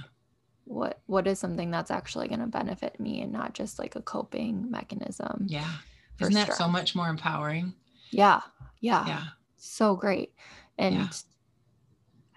[0.65, 4.01] what what is something that's actually going to benefit me and not just like a
[4.01, 5.47] coping mechanism.
[5.49, 5.71] Yeah.
[6.19, 7.73] Isn't that so much more empowering?
[8.11, 8.41] Yeah.
[8.79, 9.05] Yeah.
[9.07, 9.23] Yeah.
[9.57, 10.33] So great.
[10.77, 11.07] And yeah.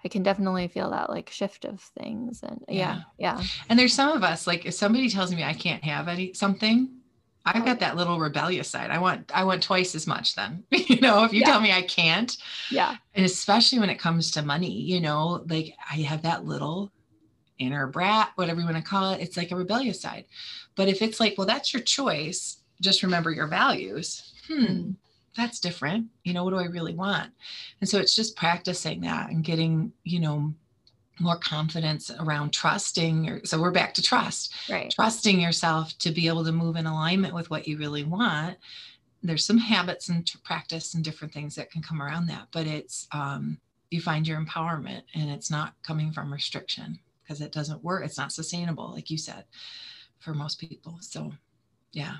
[0.03, 2.41] I can definitely feel that like shift of things.
[2.43, 3.01] And yeah.
[3.17, 3.37] yeah.
[3.39, 3.47] Yeah.
[3.69, 6.89] And there's some of us, like if somebody tells me I can't have any something,
[7.45, 8.89] I've got that little rebellious side.
[8.89, 10.65] I want I want twice as much then.
[10.71, 11.45] you know, if you yeah.
[11.45, 12.35] tell me I can't.
[12.69, 12.97] Yeah.
[13.13, 16.91] And especially when it comes to money, you know, like I have that little
[17.57, 19.21] inner brat, whatever you want to call it.
[19.21, 20.25] It's like a rebellious side.
[20.75, 24.33] But if it's like, well, that's your choice just remember your values.
[24.47, 24.91] Hmm,
[25.35, 26.07] that's different.
[26.23, 27.31] You know, what do I really want?
[27.79, 30.53] And so it's just practicing that and getting, you know,
[31.19, 33.41] more confidence around trusting.
[33.43, 34.53] so we're back to trust.
[34.69, 34.91] Right.
[34.91, 38.57] Trusting yourself to be able to move in alignment with what you really want.
[39.23, 43.07] There's some habits and practice and different things that can come around that, but it's
[43.11, 43.57] um,
[43.89, 48.05] you find your empowerment and it's not coming from restriction because it doesn't work.
[48.05, 49.45] It's not sustainable, like you said,
[50.19, 50.97] for most people.
[51.01, 51.33] So,
[51.93, 52.17] yeah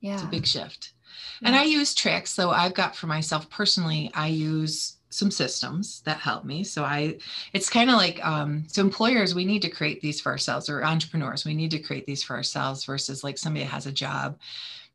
[0.00, 0.92] yeah it's a big shift.
[1.40, 1.48] Yeah.
[1.48, 6.18] and i use tricks so i've got for myself personally i use some systems that
[6.18, 6.64] help me.
[6.64, 7.18] So i
[7.52, 10.84] it's kind of like um, so employers we need to create these for ourselves or
[10.84, 14.38] entrepreneurs we need to create these for ourselves versus like somebody that has a job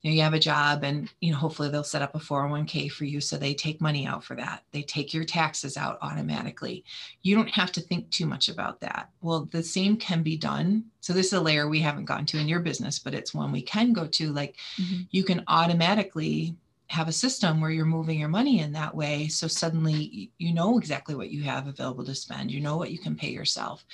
[0.04, 2.92] you know you have a job and you know hopefully they'll set up a 401k
[2.92, 4.64] for you so they take money out for that.
[4.72, 6.84] They take your taxes out automatically.
[7.22, 9.10] You don't have to think too much about that.
[9.22, 10.86] Well the same can be done.
[11.00, 13.52] So this is a layer we haven't gone to in your business but it's one
[13.52, 14.32] we can go to.
[14.32, 15.04] Like mm-hmm.
[15.10, 16.56] you can automatically
[16.88, 19.28] have a system where you're moving your money in that way.
[19.28, 22.52] So suddenly you know exactly what you have available to spend.
[22.52, 23.86] You know what you can pay yourself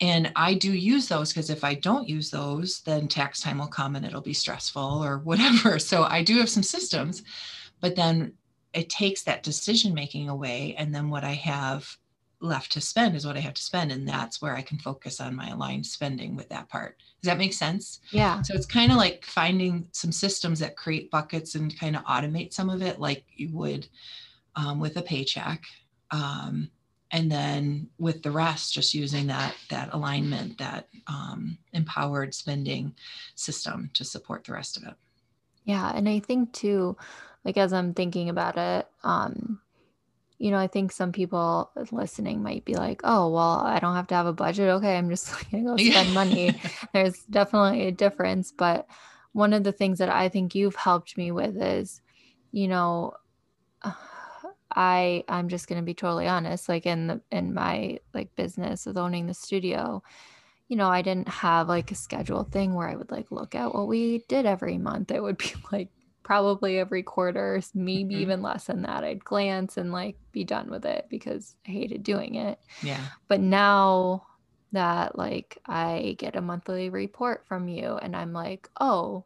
[0.00, 3.66] and i do use those because if i don't use those then tax time will
[3.66, 7.22] come and it'll be stressful or whatever so i do have some systems
[7.80, 8.32] but then
[8.74, 11.96] it takes that decision making away and then what i have
[12.40, 13.92] left to spend is what I have to spend.
[13.92, 16.96] And that's where I can focus on my aligned spending with that part.
[17.20, 18.00] Does that make sense?
[18.10, 18.42] Yeah.
[18.42, 22.52] So it's kind of like finding some systems that create buckets and kind of automate
[22.52, 23.88] some of it, like you would
[24.56, 25.62] um, with a paycheck.
[26.10, 26.70] Um,
[27.10, 32.94] and then with the rest, just using that that alignment, that um, empowered spending
[33.34, 34.94] system to support the rest of it.
[35.64, 36.96] Yeah, and I think too,
[37.44, 39.60] like as I'm thinking about it, um,
[40.38, 44.06] you know, I think some people listening might be like, oh, well, I don't have
[44.08, 44.68] to have a budget.
[44.68, 46.60] Okay, I'm just going to go spend money.
[46.92, 48.52] There's definitely a difference.
[48.52, 48.86] But
[49.32, 52.00] one of the things that I think you've helped me with is,
[52.52, 53.14] you know,
[54.78, 58.86] I I'm just going to be totally honest like in the in my like business
[58.86, 60.02] of owning the studio
[60.68, 63.74] you know I didn't have like a scheduled thing where I would like look at
[63.74, 65.88] what we did every month it would be like
[66.28, 68.20] probably every quarter, maybe mm-hmm.
[68.20, 69.02] even less than that.
[69.02, 72.58] I'd glance and like be done with it because I hated doing it.
[72.82, 73.00] Yeah.
[73.28, 74.26] But now
[74.72, 79.24] that like I get a monthly report from you and I'm like, oh,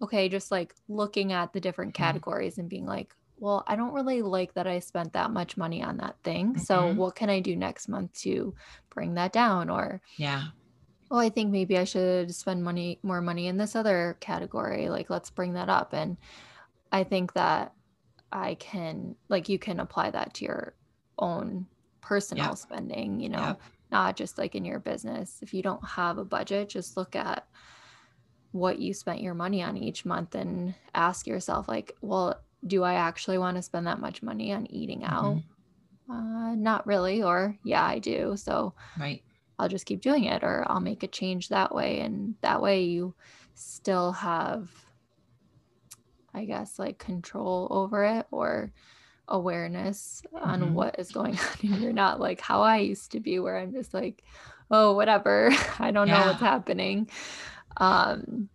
[0.00, 2.04] okay, just like looking at the different mm-hmm.
[2.04, 5.82] categories and being like, well, I don't really like that I spent that much money
[5.82, 6.54] on that thing.
[6.54, 6.60] Mm-hmm.
[6.60, 8.54] So what can I do next month to
[8.90, 9.70] bring that down?
[9.70, 10.44] Or yeah.
[11.10, 14.88] Oh, I think maybe I should spend money more money in this other category.
[14.88, 15.92] Like let's bring that up.
[15.92, 16.16] And
[16.90, 17.72] I think that
[18.32, 20.74] I can like you can apply that to your
[21.18, 21.66] own
[22.00, 22.54] personal yeah.
[22.54, 23.54] spending, you know, yeah.
[23.90, 25.38] not just like in your business.
[25.42, 27.46] If you don't have a budget, just look at
[28.52, 32.94] what you spent your money on each month and ask yourself like, well, do I
[32.94, 35.36] actually want to spend that much money on eating out?
[35.36, 36.12] Mm-hmm.
[36.12, 38.36] Uh, not really, or yeah, I do.
[38.36, 39.22] So right
[39.58, 42.00] I'll just keep doing it or I'll make a change that way.
[42.00, 43.14] And that way you
[43.54, 44.68] still have,
[46.32, 48.72] I guess, like control over it or
[49.28, 50.74] awareness on mm-hmm.
[50.74, 51.72] what is going on.
[51.72, 54.24] And you're not like how I used to be, where I'm just like,
[54.70, 55.50] oh, whatever.
[55.78, 56.20] I don't yeah.
[56.20, 57.08] know what's happening.
[57.76, 58.48] Um,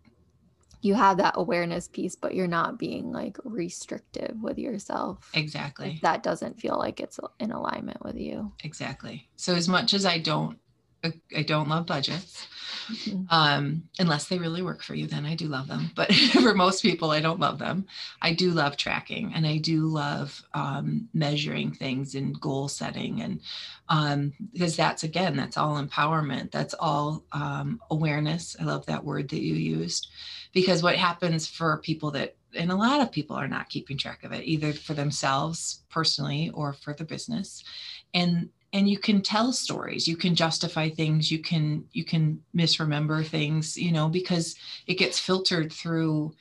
[0.82, 5.30] you have that awareness piece, but you're not being like restrictive with yourself.
[5.34, 5.98] Exactly.
[6.02, 8.52] that doesn't feel like it's in alignment with you.
[8.64, 9.28] Exactly.
[9.36, 10.58] So, as much as I don't
[11.04, 12.46] I don't love budgets
[12.90, 13.22] mm-hmm.
[13.30, 15.06] um, unless they really work for you.
[15.06, 15.90] Then I do love them.
[15.96, 17.86] But for most people, I don't love them.
[18.20, 23.22] I do love tracking and I do love um, measuring things and goal setting.
[23.22, 23.40] And
[23.88, 28.56] um, because that's again, that's all empowerment, that's all um, awareness.
[28.60, 30.08] I love that word that you used
[30.52, 34.24] because what happens for people that and a lot of people are not keeping track
[34.24, 37.62] of it either for themselves personally or for the business
[38.12, 43.22] and and you can tell stories you can justify things you can you can misremember
[43.22, 44.56] things you know because
[44.86, 46.34] it gets filtered through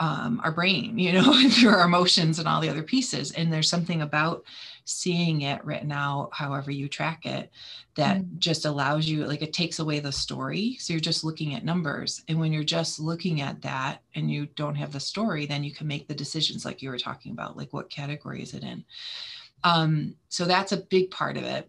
[0.00, 3.32] um, our brain you know through our emotions and all the other pieces.
[3.32, 4.44] And there's something about
[4.84, 7.50] seeing it written out however you track it
[7.94, 8.38] that mm.
[8.38, 10.76] just allows you like it takes away the story.
[10.80, 12.24] So you're just looking at numbers.
[12.28, 15.72] And when you're just looking at that and you don't have the story then you
[15.72, 18.84] can make the decisions like you were talking about like what category is it in
[19.64, 21.68] um, so that's a big part of it.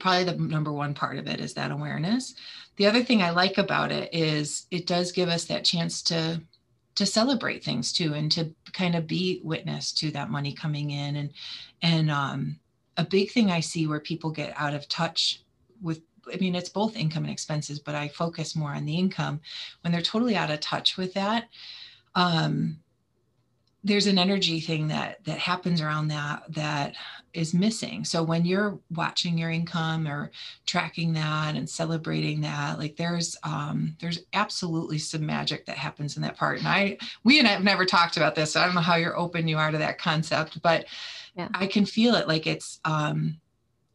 [0.00, 2.34] Probably the number one part of it is that awareness.
[2.76, 6.40] The other thing I like about it is it does give us that chance to
[6.94, 11.16] to celebrate things too and to kind of be witness to that money coming in
[11.16, 11.30] and
[11.82, 12.58] and um,
[12.96, 15.42] a big thing I see where people get out of touch
[15.80, 16.00] with
[16.32, 19.40] I mean, it's both income and expenses, but I focus more on the income
[19.80, 21.48] when they're totally out of touch with that.
[22.14, 22.78] Um,
[23.84, 26.94] there's an energy thing that that happens around that that
[27.32, 28.04] is missing.
[28.04, 30.30] So when you're watching your income or
[30.66, 36.22] tracking that and celebrating that like there's um there's absolutely some magic that happens in
[36.22, 36.58] that part.
[36.58, 39.16] And i we and i've never talked about this so i don't know how you're
[39.16, 40.86] open you are to that concept but
[41.36, 41.48] yeah.
[41.54, 42.26] i can feel it.
[42.26, 43.40] Like it's um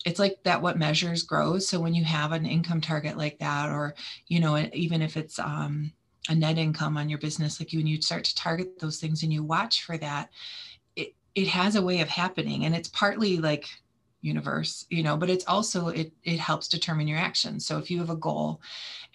[0.06, 1.68] it's like that what measures grows.
[1.68, 3.96] So when you have an income target like that or
[4.28, 5.92] you know even if it's um
[6.30, 9.34] a net income on your business like when you start to target those things and
[9.34, 10.30] you watch for that
[10.96, 12.66] it it has a way of happening.
[12.66, 13.68] And it's partly like
[14.22, 17.66] universe you know but it's also it it helps determine your actions.
[17.66, 18.62] So if you have a goal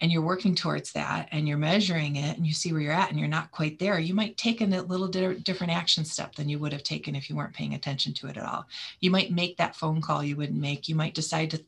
[0.01, 3.09] and you're working towards that and you're measuring it and you see where you're at
[3.09, 6.47] and you're not quite there you might take a little di- different action step than
[6.47, 8.67] you would have taken if you weren't paying attention to it at all.
[8.99, 10.87] You might make that phone call you wouldn't make.
[10.87, 11.65] You might decide to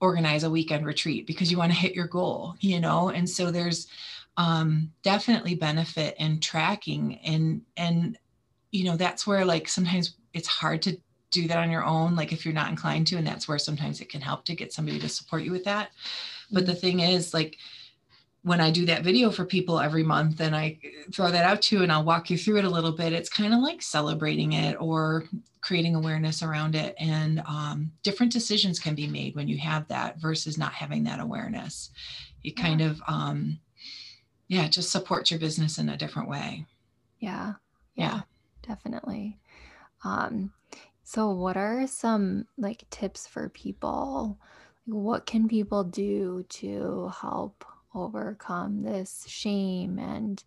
[0.00, 3.08] organize a weekend retreat because you want to hit your goal you know?
[3.08, 3.88] And so there's
[4.36, 8.18] um, definitely benefit in tracking and and
[8.72, 10.98] you know, that's where like sometimes it's hard to
[11.30, 14.00] do that on your own, like if you're not inclined to, and that's where sometimes
[14.00, 15.90] it can help to get somebody to support you with that.
[16.50, 16.80] But the mm-hmm.
[16.80, 17.56] thing is, like,
[18.42, 20.78] when I do that video for people every month and I
[21.12, 23.28] throw that out to you and I'll walk you through it a little bit, it's
[23.28, 25.24] kind of like celebrating it or
[25.62, 26.94] creating awareness around it.
[27.00, 31.18] And um, different decisions can be made when you have that versus not having that
[31.18, 31.90] awareness.
[32.44, 33.58] It kind of, um,
[34.48, 36.66] yeah, just supports your business in a different way.
[37.18, 37.54] Yeah.
[37.94, 38.20] Yeah, yeah.
[38.66, 39.38] definitely.
[40.04, 40.52] Um,
[41.02, 44.38] so, what are some like tips for people?
[44.86, 50.42] What can people do to help overcome this shame and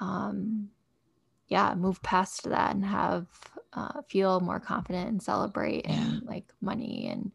[0.00, 0.70] um,
[1.48, 3.26] yeah move past that and have
[3.74, 5.92] uh, feel more confident and celebrate yeah.
[5.92, 7.30] and like money and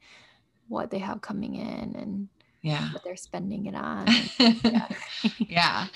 [0.68, 2.28] what they have coming in and
[2.66, 2.92] yeah.
[2.92, 4.08] what they're spending it on.
[4.40, 4.88] Yeah.
[5.38, 5.88] yeah.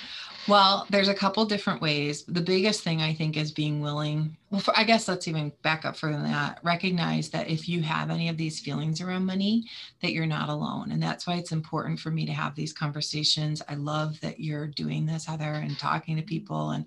[0.48, 2.24] Well there's a couple different ways.
[2.26, 5.84] The biggest thing i think is being willing well for, i guess let's even back
[5.84, 6.60] up further than that.
[6.64, 9.66] Recognize that if you have any of these feelings around money
[10.02, 10.92] that you're not alone.
[10.92, 13.62] And that's why it's important for me to have these conversations.
[13.68, 16.86] I love that you're doing this heather and talking to people and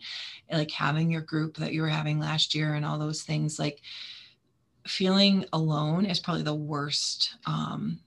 [0.50, 3.58] like having your group that you were having last year and all those things.
[3.58, 3.80] Like
[4.86, 8.00] feeling alone is probably the worst um,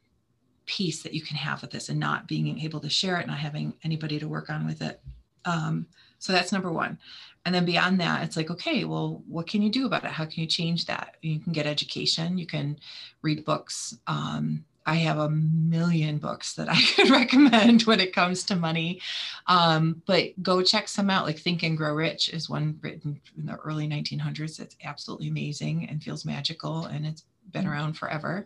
[0.65, 3.37] piece that you can have with this and not being able to share it, not
[3.37, 4.99] having anybody to work on with it.
[5.45, 5.87] Um,
[6.19, 6.97] so that's number one.
[7.45, 10.11] And then beyond that, it's like, okay, well, what can you do about it?
[10.11, 11.17] How can you change that?
[11.21, 12.79] You can get education, you can
[13.21, 13.97] read books.
[14.07, 19.01] Um, I have a million books that I could recommend when it comes to money.
[19.47, 21.25] Um, but go check some out.
[21.25, 24.59] Like Think and Grow Rich is one written in the early 1900s.
[24.59, 26.85] It's absolutely amazing and feels magical.
[26.85, 27.23] And it's
[27.55, 28.45] been around forever.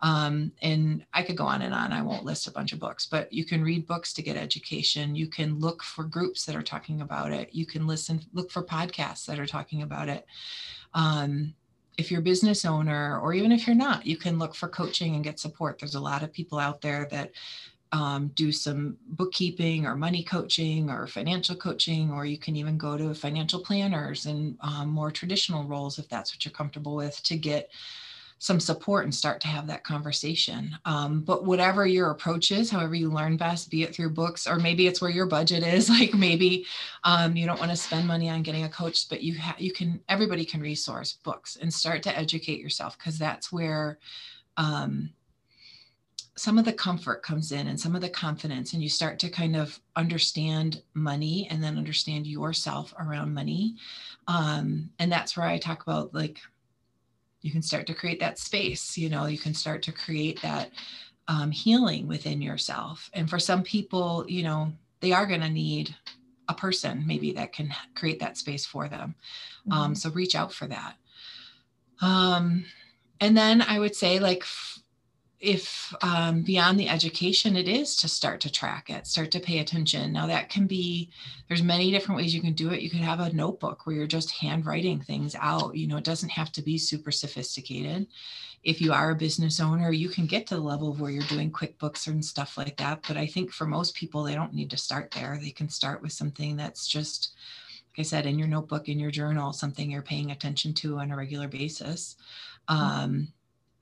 [0.00, 1.92] Um, and I could go on and on.
[1.92, 5.16] I won't list a bunch of books, but you can read books to get education.
[5.16, 7.48] You can look for groups that are talking about it.
[7.52, 10.24] You can listen, look for podcasts that are talking about it.
[10.94, 11.54] Um,
[11.98, 15.14] if you're a business owner, or even if you're not, you can look for coaching
[15.14, 15.78] and get support.
[15.78, 17.32] There's a lot of people out there that
[17.92, 22.96] um, do some bookkeeping or money coaching or financial coaching, or you can even go
[22.96, 27.36] to financial planners and um, more traditional roles if that's what you're comfortable with to
[27.36, 27.70] get
[28.44, 30.76] some support and start to have that conversation.
[30.84, 34.58] Um, but whatever your approach is, however you learn best, be it through books or
[34.58, 35.88] maybe it's where your budget is.
[35.94, 36.66] Like maybe
[37.04, 39.72] um, you don't want to spend money on getting a coach, but you have you
[39.72, 43.98] can everybody can resource books and start to educate yourself because that's where
[44.56, 45.10] um,
[46.36, 49.30] some of the comfort comes in and some of the confidence and you start to
[49.30, 53.76] kind of understand money and then understand yourself around money
[54.26, 56.40] um, and that's where i talk about like
[57.44, 60.70] you can start to create that space you know you can start to create that
[61.26, 63.08] um, healing within yourself.
[63.14, 65.94] And for some people you know they are going to need
[66.48, 69.14] a person maybe that can create that space for them.
[69.70, 69.72] Um, mm-hmm.
[69.72, 70.96] um, so reach out for that.
[72.02, 72.64] Um,
[73.20, 74.44] and then i would say like
[75.44, 79.58] if um, beyond the education it is to start to track it start to pay
[79.58, 80.12] attention.
[80.12, 81.10] Now that can be
[81.48, 82.80] there's many different ways you can do it.
[82.80, 85.76] You could have a notebook where you're just handwriting things out.
[85.76, 88.06] You know it doesn't have to be super sophisticated.
[88.62, 91.22] If you are a business owner you can get to the level of where you're
[91.24, 94.70] doing quickbooks and stuff like that but i think for most people they don't need
[94.70, 95.38] to start there.
[95.40, 97.34] They can start with something that's just
[97.92, 101.10] like i said in your notebook in your journal something you're paying attention to on
[101.10, 102.16] a regular basis.
[102.70, 103.24] Mm-hmm.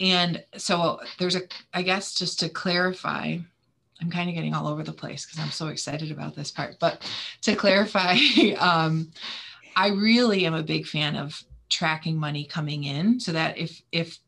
[0.02, 1.42] And so there's a,
[1.72, 3.38] I guess, just to clarify,
[4.00, 6.76] I'm kind of getting all over the place because I'm so excited about this part.
[6.80, 7.08] But
[7.42, 8.16] to clarify,
[8.58, 9.12] um,
[9.76, 11.40] I really am a big fan of
[11.70, 14.18] tracking money coming in so that if if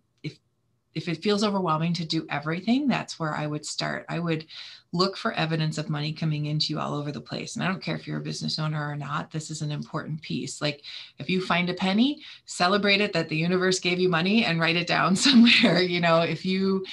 [0.94, 4.06] if it feels overwhelming to do everything, that's where I would start.
[4.08, 4.46] I would
[4.92, 7.56] look for evidence of money coming into you all over the place.
[7.56, 10.22] And I don't care if you're a business owner or not, this is an important
[10.22, 10.62] piece.
[10.62, 10.82] Like
[11.18, 14.76] if you find a penny, celebrate it that the universe gave you money and write
[14.76, 15.82] it down somewhere.
[15.82, 16.84] You know, if you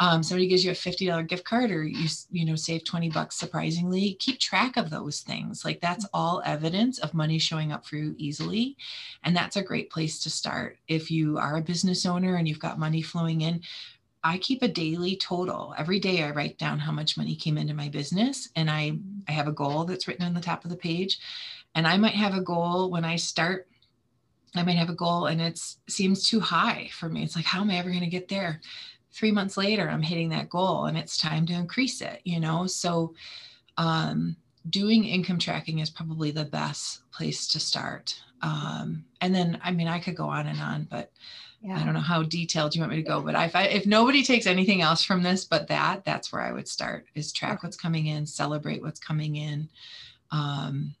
[0.00, 3.36] um, somebody gives you a $50 gift card or you you know save 20 bucks
[3.36, 7.96] surprisingly keep track of those things like that's all evidence of money showing up for
[7.96, 8.76] you easily
[9.22, 12.58] and that's a great place to start if you are a business owner and you've
[12.58, 13.60] got money flowing in
[14.22, 15.74] I keep a daily total.
[15.78, 19.32] Every day I write down how much money came into my business and I I
[19.32, 21.18] have a goal that's written on the top of the page.
[21.74, 23.66] And I might have a goal when I start
[24.54, 27.22] I might have a goal and it seems too high for me.
[27.22, 28.60] It's like how am I ever going to get there?
[29.12, 32.66] Three months later i'm hitting that goal and it's time to increase it you know?
[32.66, 33.14] So
[33.76, 34.36] um,
[34.68, 38.14] doing income tracking is probably the best place to start.
[38.42, 41.12] Um, and then i mean i could go on and on but
[41.60, 41.78] yeah.
[41.78, 44.22] i don't know how detailed you want me to go but if I, if nobody
[44.22, 47.76] takes anything else from this but that that's where i would start is track what's
[47.76, 49.68] coming in celebrate what's coming in.
[50.30, 50.94] Um,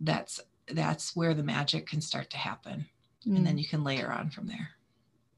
[0.00, 0.40] that's
[0.72, 2.86] that's where the magic can start to happen.
[3.26, 3.36] Mm.
[3.36, 3.60] and then mm.
[3.60, 4.70] you can layer on from there.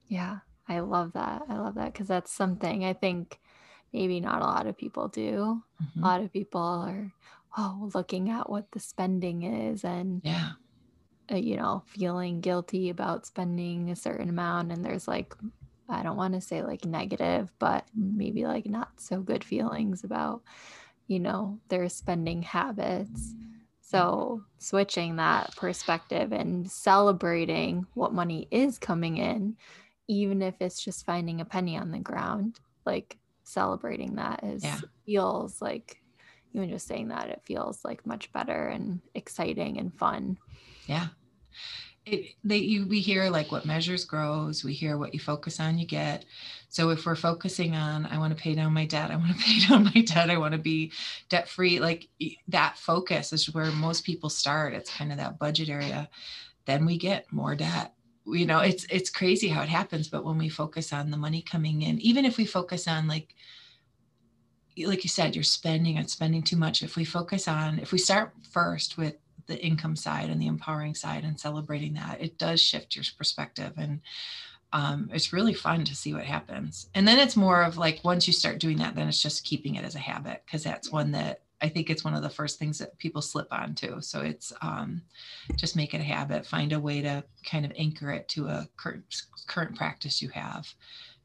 [0.07, 0.39] Yeah
[0.69, 3.39] i love that i love that because that's something i think
[3.93, 5.62] maybe not a lot of people do.
[5.83, 6.03] Mm-hmm.
[6.03, 7.12] a lot of people are
[7.57, 10.51] oh looking at what the spending is and yeah.
[11.33, 15.35] uh, you know feeling guilty about spending a certain amount and there's like
[15.89, 20.43] i don't want to say like negative but maybe like not so good feelings about
[21.09, 23.35] you know their spending habits.
[23.81, 29.57] So switching that perspective and celebrating what money is coming in
[30.09, 34.80] even if it's just finding a penny on the ground like celebrating that is yeah.
[35.06, 36.02] feels like
[36.52, 40.38] even just saying that it feels like much better and exciting and fun.
[40.86, 41.09] Yeah.
[42.06, 45.78] It, they you we hear like what measures grows we hear what you focus on
[45.78, 46.24] you get.
[46.70, 49.44] So if we're focusing on i want to pay down my debt i want to
[49.44, 50.92] pay down my debt i want to be
[51.28, 52.09] debt free like
[52.48, 54.72] that focus is where most people start.
[54.72, 56.09] It's kind of that budget area.
[56.64, 57.92] Then we get more debt
[58.33, 61.43] you know it's it's crazy how it happens but when we focus on the money
[61.43, 63.35] coming in even if we focus on like
[64.85, 67.99] like you said you're spending and spending too much if we focus on if we
[67.99, 69.16] start first with
[69.47, 73.72] the income side and the empowering side and celebrating that it does shift your perspective
[73.76, 74.01] and
[74.72, 76.91] um, it's really fun to see what happens.
[76.95, 79.76] And then it's more of like once you start doing that then it's just keeping
[79.76, 82.59] it as a habit because that's one that i think it's one of the first
[82.59, 85.02] things that people slip onto so it's um,
[85.56, 88.66] just make it a habit find a way to kind of anchor it to a
[88.76, 90.66] current current practice you have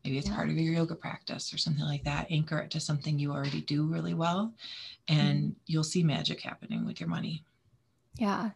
[0.03, 0.36] maybe it's yeah.
[0.36, 3.61] part of your yoga practice or something like that anchor it to something you already
[3.61, 4.53] do really well
[5.07, 5.59] and mm-hmm.
[5.65, 7.43] you'll see magic happening with your money
[8.17, 8.51] yeah.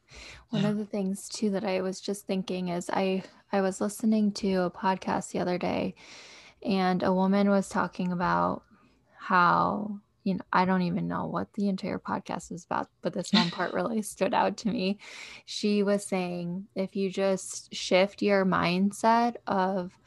[0.49, 0.69] One yeah.
[0.69, 4.63] of the things too that I was just thinking is I I was listening to
[4.63, 5.95] a podcast the other day
[6.63, 8.63] and a woman was talking about
[9.17, 13.31] how you know, I don't even know what the entire podcast is about, but this
[13.31, 14.99] one part really stood out to me.
[15.45, 19.97] She was saying if you just shift your mindset of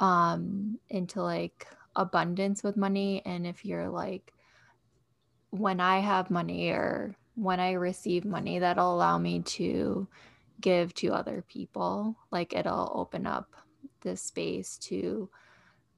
[0.00, 4.32] um into like abundance with money and if you're like
[5.50, 10.08] when I have money or when I receive money, that'll allow me to
[10.60, 12.16] give to other people.
[12.32, 13.54] Like it'll open up
[14.00, 15.30] the space to,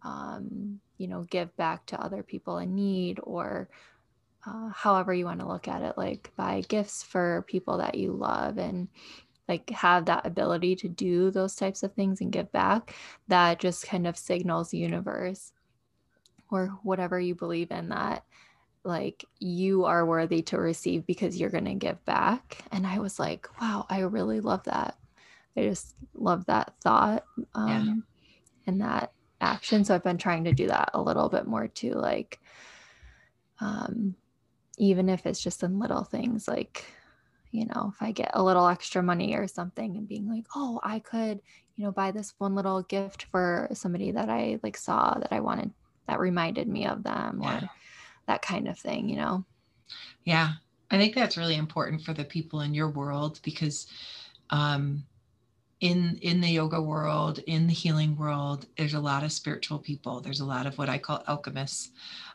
[0.03, 3.69] um, you know, give back to other people in need or
[4.47, 8.13] uh, however you want to look at it, like buy gifts for people that you
[8.13, 8.89] love and
[9.49, 12.95] like have that ability to do those types of things and give back.
[13.29, 15.53] That just kind of signals the universe
[16.51, 18.25] or whatever you believe in that
[18.85, 23.19] like you are worthy to receive because you're going to give back and i was
[23.19, 24.97] like wow i really love that
[25.57, 27.25] i just love that thought
[27.55, 27.95] um, yeah.
[28.71, 29.13] and that
[29.45, 32.41] action so i've been trying to do that a little bit more too like
[33.61, 34.17] um,
[34.79, 36.85] even if it's just in little things like
[37.53, 40.81] you know if i get a little extra money or something and being like oh
[40.83, 41.41] i could
[41.77, 45.41] you know buy this one little gift for somebody that i like saw that i
[45.41, 45.71] wanted
[46.07, 47.65] that reminded me of them yeah.
[47.65, 47.71] or
[48.27, 49.45] that kind of thing, you know?
[50.25, 50.53] Yeah.
[50.91, 53.87] I think that's really important for the people in your world because
[54.51, 55.05] um,
[55.85, 60.23] in in the yoga world, in the healing world, there's a lot of spiritual people.
[60.23, 61.91] There's a lot of what I call alchemists,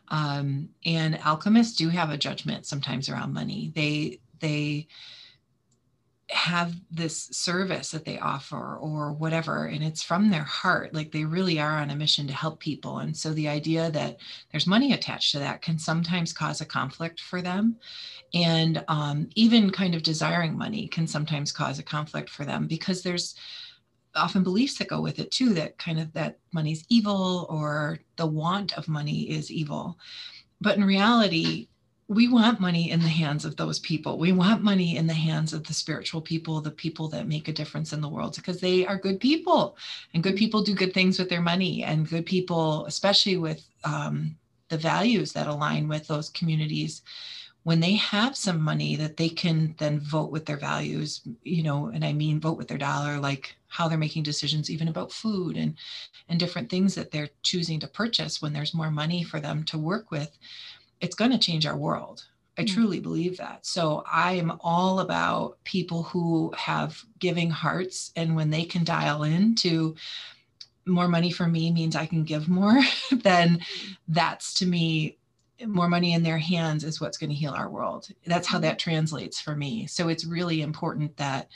[0.06, 3.72] um, and alchemists do have a judgment sometimes around money.
[3.74, 4.86] They they
[6.30, 11.24] have this service that they offer or whatever and it's from their heart like they
[11.24, 14.16] really are on a mission to help people and so the idea that
[14.50, 17.76] there's money attached to that can sometimes cause a conflict for them
[18.32, 23.02] and um, even kind of desiring money can sometimes cause a conflict for them because
[23.02, 23.34] there's
[24.14, 28.26] often beliefs that go with it too that kind of that money's evil or the
[28.26, 29.98] want of money is evil.
[30.60, 31.68] But in reality
[32.10, 34.18] we want money in the hands of those people.
[34.18, 37.52] We want money in the hands of the spiritual people, the people that make a
[37.52, 39.76] difference in the world, because they are good people
[40.12, 41.84] and good people do good things with their money.
[41.84, 44.34] And good people, especially with um,
[44.70, 47.02] the values that align with those communities,
[47.62, 51.92] when they have some money that they can then vote with their values, you know,
[51.94, 55.56] and I mean vote with their dollar, like how they're making decisions even about food
[55.56, 55.76] and
[56.28, 59.78] and different things that they're choosing to purchase when there's more money for them to
[59.78, 60.36] work with
[61.00, 62.24] it's going to change our world.
[62.58, 62.74] I mm-hmm.
[62.74, 63.64] truly believe that.
[63.64, 68.12] So I am all about people who have giving hearts.
[68.16, 69.96] And when they can dial in to
[70.86, 72.80] more money for me means I can give more,
[73.12, 73.60] then
[74.08, 75.16] that's to me
[75.66, 78.08] more money in their hands is what's going to heal our world.
[78.26, 78.90] That's how that mm-hmm.
[78.90, 79.86] translates for me.
[79.86, 81.48] So it's really important that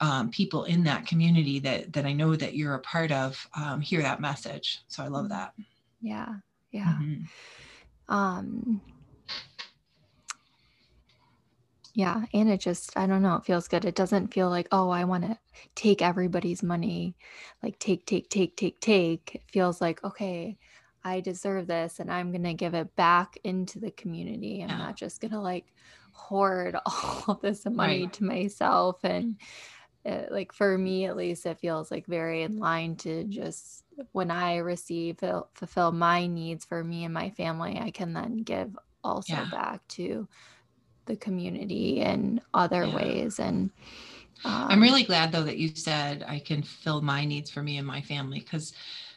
[0.00, 3.80] um, people in that community that that I know that you're a part of um,
[3.80, 4.80] hear that message.
[4.88, 5.54] So I love that.
[6.00, 6.34] Yeah,
[6.72, 6.98] yeah.
[7.00, 7.22] Mm-hmm
[8.08, 8.80] um
[11.94, 12.24] Yeah.
[12.34, 13.84] And it just, I don't know, it feels good.
[13.84, 15.38] It doesn't feel like, oh, I want to
[15.76, 17.16] take everybody's money,
[17.62, 19.36] like take, take, take, take, take.
[19.36, 20.58] It feels like, okay,
[21.04, 24.60] I deserve this and I'm going to give it back into the community.
[24.60, 24.78] I'm yeah.
[24.78, 25.72] not just going to like
[26.10, 28.12] hoard all of this money right.
[28.14, 28.98] to myself.
[29.04, 29.36] And
[30.04, 34.30] it, like for me, at least, it feels like very in line to just when
[34.30, 35.18] I receive,
[35.54, 39.50] fulfill my needs for me and my family, I can then give also yeah.
[39.50, 40.26] back to
[41.06, 42.96] the community in other yeah.
[42.96, 43.70] ways and
[44.44, 47.76] um, i'm really glad though that you said i can fill my needs for me
[47.76, 48.72] and my family because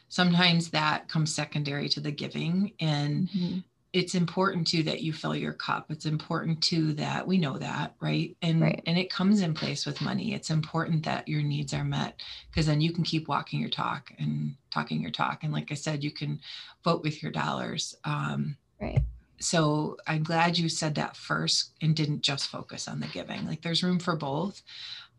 [0.08, 3.58] sometimes that comes secondary to the giving and mm-hmm.
[3.92, 7.94] It's important too that you fill your cup it's important too that we know that
[8.00, 8.82] right and right.
[8.86, 12.20] and it comes in place with money it's important that your needs are met
[12.50, 15.74] because then you can keep walking your talk and talking your talk and like i
[15.74, 16.38] said you can
[16.84, 19.02] vote with your dollars um, right
[19.40, 23.46] so I'm glad you said that first and didn't just focus on the giving.
[23.46, 24.62] Like there's room for both.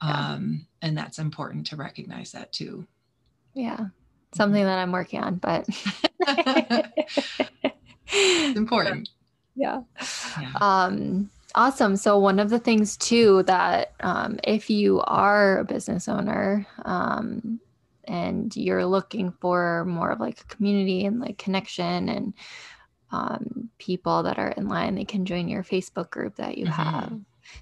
[0.03, 0.31] Yeah.
[0.33, 2.85] Um, and that's important to recognize that too.
[3.53, 3.87] Yeah.
[4.33, 5.67] Something that I'm working on, but
[8.11, 9.09] it's important.
[9.55, 9.81] Yeah.
[10.39, 10.53] yeah.
[10.61, 11.97] Um, awesome.
[11.97, 17.59] So one of the things too that um, if you are a business owner um,
[18.05, 22.33] and you're looking for more of like a community and like connection and
[23.11, 26.81] um, people that are in line they can join your facebook group that you mm-hmm.
[26.81, 27.13] have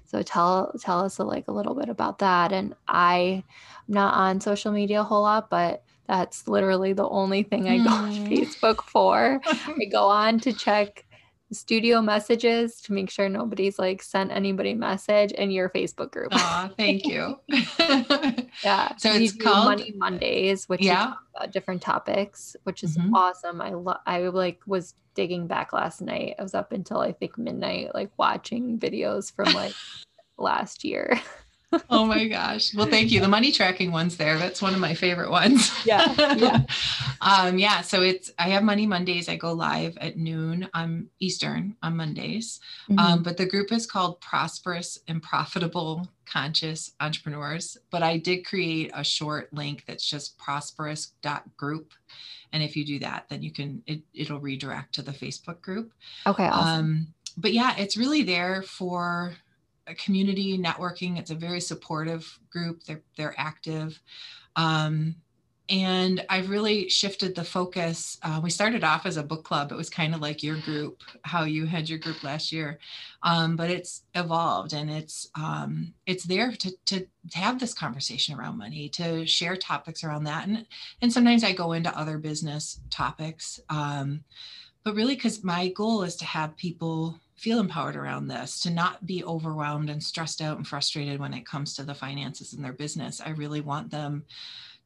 [0.04, 3.42] so tell tell us a, like a little bit about that and i
[3.88, 7.78] i'm not on social media a whole lot but that's literally the only thing i
[7.78, 8.28] go on mm.
[8.28, 11.04] facebook for i go on to check
[11.52, 16.28] studio messages to make sure nobody's like sent anybody message in your Facebook group.
[16.32, 17.38] Oh, thank you.
[18.64, 18.94] yeah.
[18.96, 21.14] So it's called Money Mondays, which yeah.
[21.42, 23.14] is different topics, which is mm-hmm.
[23.14, 23.60] awesome.
[23.60, 26.34] I love I like was digging back last night.
[26.38, 29.74] I was up until I think midnight, like watching videos from like
[30.36, 31.20] last year
[31.90, 32.74] oh my gosh.
[32.74, 33.20] Well, thank you.
[33.20, 34.38] The money tracking one's there.
[34.38, 35.70] That's one of my favorite ones.
[35.84, 36.14] Yeah.
[36.36, 36.62] Yeah.
[37.20, 37.82] um, yeah.
[37.82, 39.28] So it's, I have Money Mondays.
[39.28, 42.60] I go live at noon on Eastern on Mondays.
[42.88, 42.98] Mm-hmm.
[42.98, 47.76] Um, but the group is called Prosperous and Profitable Conscious Entrepreneurs.
[47.90, 51.92] But I did create a short link that's just prosperous.group.
[52.52, 55.92] And if you do that, then you can, it, it'll redirect to the Facebook group.
[56.26, 56.46] Okay.
[56.46, 56.78] Awesome.
[56.78, 57.06] Um,
[57.36, 59.34] but yeah, it's really there for
[59.94, 61.18] community networking.
[61.18, 62.84] It's a very supportive group.
[62.84, 64.00] They're they're active.
[64.56, 65.16] Um,
[65.70, 68.18] and I've really shifted the focus.
[68.22, 69.70] Uh, we started off as a book club.
[69.70, 72.78] It was kind of like your group, how you had your group last year,
[73.22, 78.56] um, but it's evolved and it's um, it's there to, to have this conversation around
[78.56, 80.66] money, to share topics around that, and
[81.02, 84.24] and sometimes I go into other business topics, um,
[84.84, 89.06] but really because my goal is to have people feel empowered around this, to not
[89.06, 92.72] be overwhelmed and stressed out and frustrated when it comes to the finances in their
[92.72, 93.20] business.
[93.24, 94.24] I really want them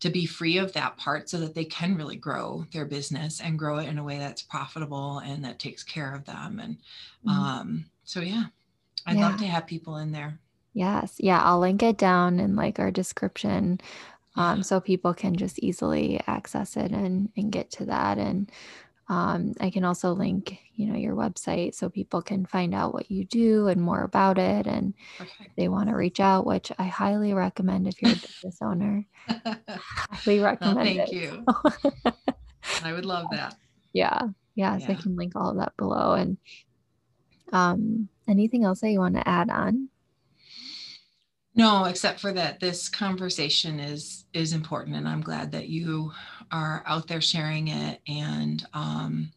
[0.00, 3.58] to be free of that part so that they can really grow their business and
[3.58, 6.60] grow it in a way that's profitable and that takes care of them.
[6.60, 6.76] And
[7.24, 7.30] mm-hmm.
[7.30, 8.46] um, so, yeah,
[9.06, 9.28] I'd yeah.
[9.28, 10.38] love to have people in there.
[10.74, 11.16] Yes.
[11.18, 11.42] Yeah.
[11.42, 13.80] I'll link it down in like our description
[14.34, 18.18] um, so people can just easily access it and, and get to that.
[18.18, 18.50] And
[19.12, 23.10] um, I can also link, you know, your website so people can find out what
[23.10, 24.66] you do and more about it.
[24.66, 24.94] And
[25.54, 29.04] they want to reach out, which I highly recommend if you're a business owner.
[30.08, 31.12] highly recommend well, thank it.
[31.12, 31.44] you.
[32.82, 33.54] I would love that.
[33.92, 34.28] Yeah.
[34.54, 34.78] Yeah.
[34.78, 36.14] So I can link all of that below.
[36.14, 36.38] And
[37.52, 39.90] um, anything else that you want to add on?
[41.54, 46.12] No, except for that this conversation is is important and I'm glad that you
[46.52, 49.32] are out there sharing it and um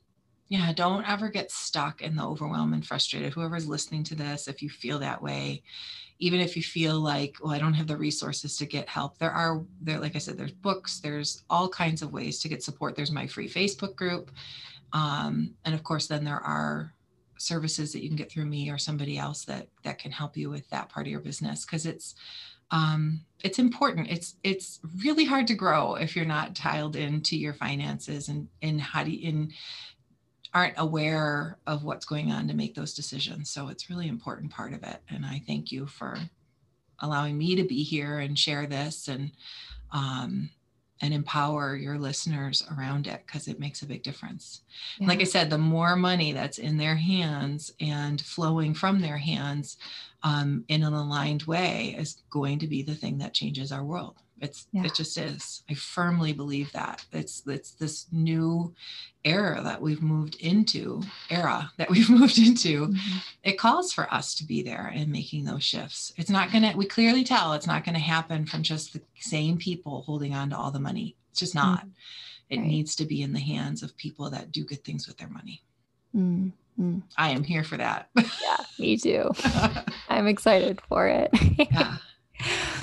[0.48, 3.34] yeah, don't ever get stuck in the overwhelm and frustrated.
[3.34, 5.64] Whoever's listening to this, if you feel that way,
[6.20, 9.32] even if you feel like, well, I don't have the resources to get help, there
[9.32, 12.96] are there, like I said, there's books, there's all kinds of ways to get support.
[12.96, 14.32] There's my free Facebook group.
[14.94, 16.94] Um, and of course, then there are
[17.38, 20.50] services that you can get through me or somebody else that that can help you
[20.50, 22.16] with that part of your business because it's
[22.76, 24.10] um, it's important.
[24.10, 28.82] It's it's really hard to grow if you're not tiled into your finances and and
[28.82, 29.48] how do you
[30.54, 33.50] aren't aware of what's going on to make those decisions.
[33.50, 35.02] So it's really important part of it.
[35.10, 36.18] And i thank you for
[37.00, 39.32] allowing me to be here and share this and
[39.92, 40.50] um,
[41.02, 44.62] and empower your listeners around it because it makes a big difference.
[44.98, 45.08] Yeah.
[45.08, 49.78] Like I said, the more money that's in their hands and flowing from their hands
[50.24, 54.16] um, in an aligned way is going to be the thing that changes our world.
[54.42, 54.84] It's yeah.
[54.86, 55.64] it just is.
[55.70, 57.06] I firmly believe that.
[57.12, 58.74] It's it's this new
[59.24, 62.88] era that we've moved into, era that we've moved into.
[62.88, 63.18] Mm-hmm.
[63.44, 66.14] It calls for us to be there and making those shifts.
[66.18, 70.02] It's not gonna, we clearly tell it's not gonna happen from just the same people
[70.04, 71.16] holding on to all the money.
[71.32, 71.80] It's just not.
[71.80, 71.90] Mm-hmm.
[72.52, 72.68] It right.
[72.68, 75.64] needs to be in the hands of people that do good things with their money.
[76.16, 77.00] Mm-hmm.
[77.18, 78.10] I am here for that.
[78.16, 79.32] yeah, me too.
[80.10, 81.30] I'm excited for it.
[81.58, 81.98] yeah.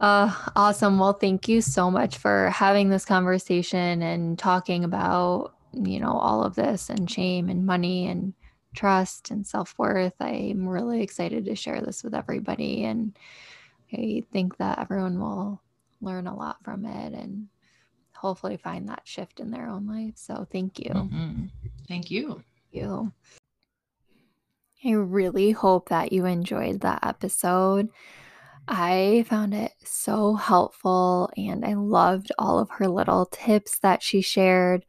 [0.00, 0.98] Uh, awesome.
[0.98, 6.44] Well, thank you so much for having this conversation and talking about, you know, all
[6.44, 8.32] of this and shame and money and
[8.74, 10.14] trust and self worth.
[10.20, 12.84] I'm really excited to share this with everybody.
[12.84, 13.16] And
[13.92, 15.60] I think that everyone will
[16.00, 17.48] learn a lot from it and
[18.14, 20.14] hopefully find that shift in their own life.
[20.16, 20.90] So thank you.
[20.90, 21.44] Mm-hmm.
[21.88, 22.28] Thank you.
[22.28, 22.44] Thank
[22.84, 23.12] you.
[24.84, 27.88] I really hope that you enjoyed that episode.
[28.68, 34.20] I found it so helpful and I loved all of her little tips that she
[34.20, 34.84] shared.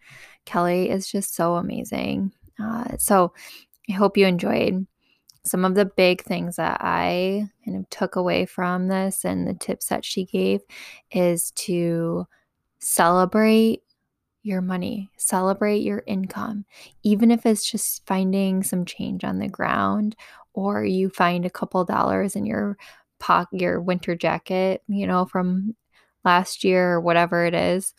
[0.46, 2.34] Kelly is just so amazing.
[2.62, 3.34] Uh, so
[3.90, 4.86] I hope you enjoyed
[5.46, 9.54] some of the big things that I kind of took away from this and the
[9.54, 10.60] tips that she gave
[11.12, 12.28] is to
[12.80, 13.84] celebrate
[14.44, 16.66] your money, celebrate your income,
[17.04, 20.16] even if it's just finding some change on the ground
[20.54, 22.78] or you find a couple dollars in your
[23.52, 25.76] your winter jacket, you know, from
[26.24, 27.94] last year or whatever it is.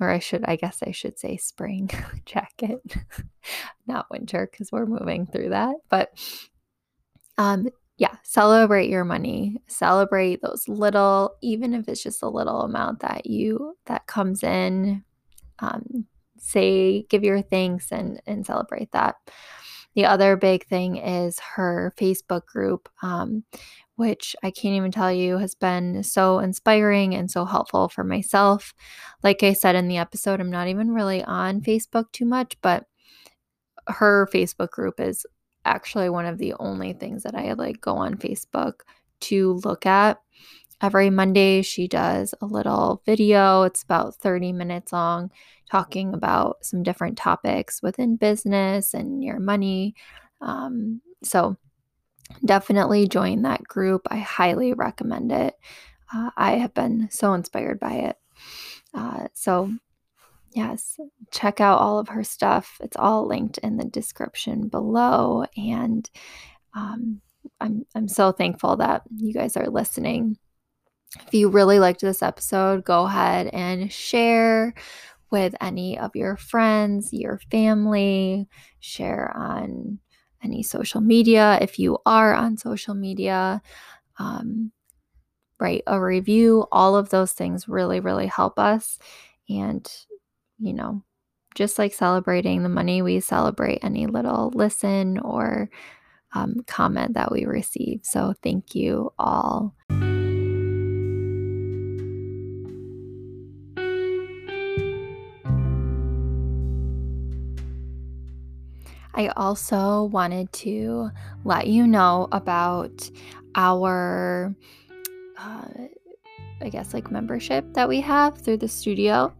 [0.00, 1.90] Or I should, I guess I should say spring
[2.24, 2.80] jacket,
[3.86, 5.76] not winter, because we're moving through that.
[5.90, 6.10] But
[7.36, 9.60] um, yeah, celebrate your money.
[9.66, 15.04] Celebrate those little, even if it's just a little amount that you that comes in.
[15.58, 16.06] Um,
[16.38, 19.16] say, give your thanks and and celebrate that.
[19.94, 23.44] The other big thing is her Facebook group, um,
[23.96, 28.72] which I can't even tell you has been so inspiring and so helpful for myself.
[29.22, 32.86] Like I said in the episode, I'm not even really on Facebook too much, but
[33.88, 35.26] her Facebook group is
[35.64, 38.80] actually one of the only things that I like go on Facebook
[39.20, 40.20] to look at.
[40.82, 43.62] Every Monday, she does a little video.
[43.64, 45.30] It's about 30 minutes long,
[45.70, 49.94] talking about some different topics within business and your money.
[50.40, 51.56] Um, so,
[52.44, 54.06] definitely join that group.
[54.10, 55.54] I highly recommend it.
[56.12, 58.16] Uh, I have been so inspired by it.
[58.94, 59.72] Uh, so,
[60.54, 60.98] yes,
[61.30, 62.78] check out all of her stuff.
[62.82, 65.44] It's all linked in the description below.
[65.56, 66.08] And
[66.74, 67.20] um,
[67.60, 70.38] I'm, I'm so thankful that you guys are listening.
[71.26, 74.74] If you really liked this episode, go ahead and share
[75.30, 78.48] with any of your friends, your family,
[78.80, 79.98] share on
[80.42, 83.60] any social media if you are on social media.
[84.18, 84.72] Um,
[85.58, 86.66] write a review.
[86.72, 88.98] All of those things really, really help us.
[89.48, 89.90] And
[90.58, 91.02] you know,
[91.54, 95.70] just like celebrating the money, we celebrate any little listen or
[96.34, 98.00] um, comment that we receive.
[98.04, 99.74] So thank you all.
[109.20, 111.10] I also wanted to
[111.44, 113.10] let you know about
[113.54, 114.54] our
[115.36, 115.68] uh,
[116.62, 119.32] I guess, like membership that we have through the studio.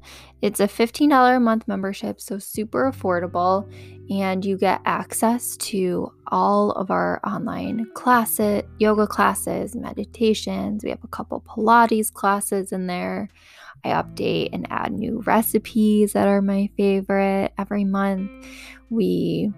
[0.43, 3.71] It's a $15 a month membership, so super affordable.
[4.11, 10.83] And you get access to all of our online classes, yoga classes, meditations.
[10.83, 13.29] We have a couple Pilates classes in there.
[13.85, 18.31] I update and add new recipes that are my favorite every month.
[18.91, 19.53] We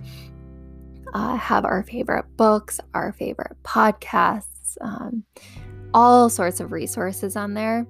[1.14, 4.76] uh, have our favorite books, our favorite podcasts.
[4.80, 5.24] Um,
[5.94, 7.86] all sorts of resources on there.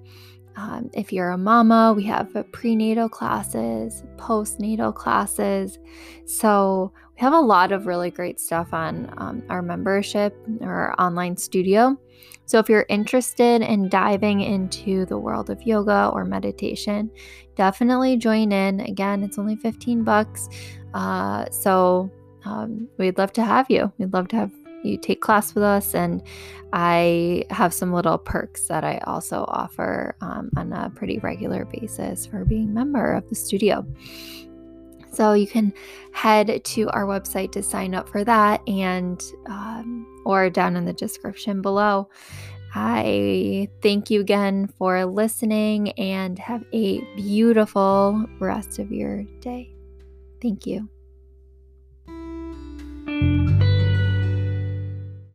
[0.57, 5.78] Um, if you're a mama, we have prenatal classes, postnatal classes.
[6.26, 10.95] So we have a lot of really great stuff on um, our membership or our
[10.99, 11.97] online studio.
[12.47, 17.11] So if you're interested in diving into the world of yoga or meditation,
[17.57, 18.80] definitely join in.
[18.80, 20.49] Again, it's only 15 bucks.
[20.95, 22.11] Uh, so
[22.45, 23.93] um, we'd love to have you.
[23.99, 24.51] We'd love to have
[24.82, 26.22] you take class with us and
[26.72, 32.26] i have some little perks that i also offer um, on a pretty regular basis
[32.26, 33.86] for being a member of the studio
[35.12, 35.72] so you can
[36.12, 40.92] head to our website to sign up for that and um, or down in the
[40.92, 42.08] description below.
[42.74, 49.74] I thank you again for listening and have a beautiful rest of your day.
[50.40, 50.88] Thank you.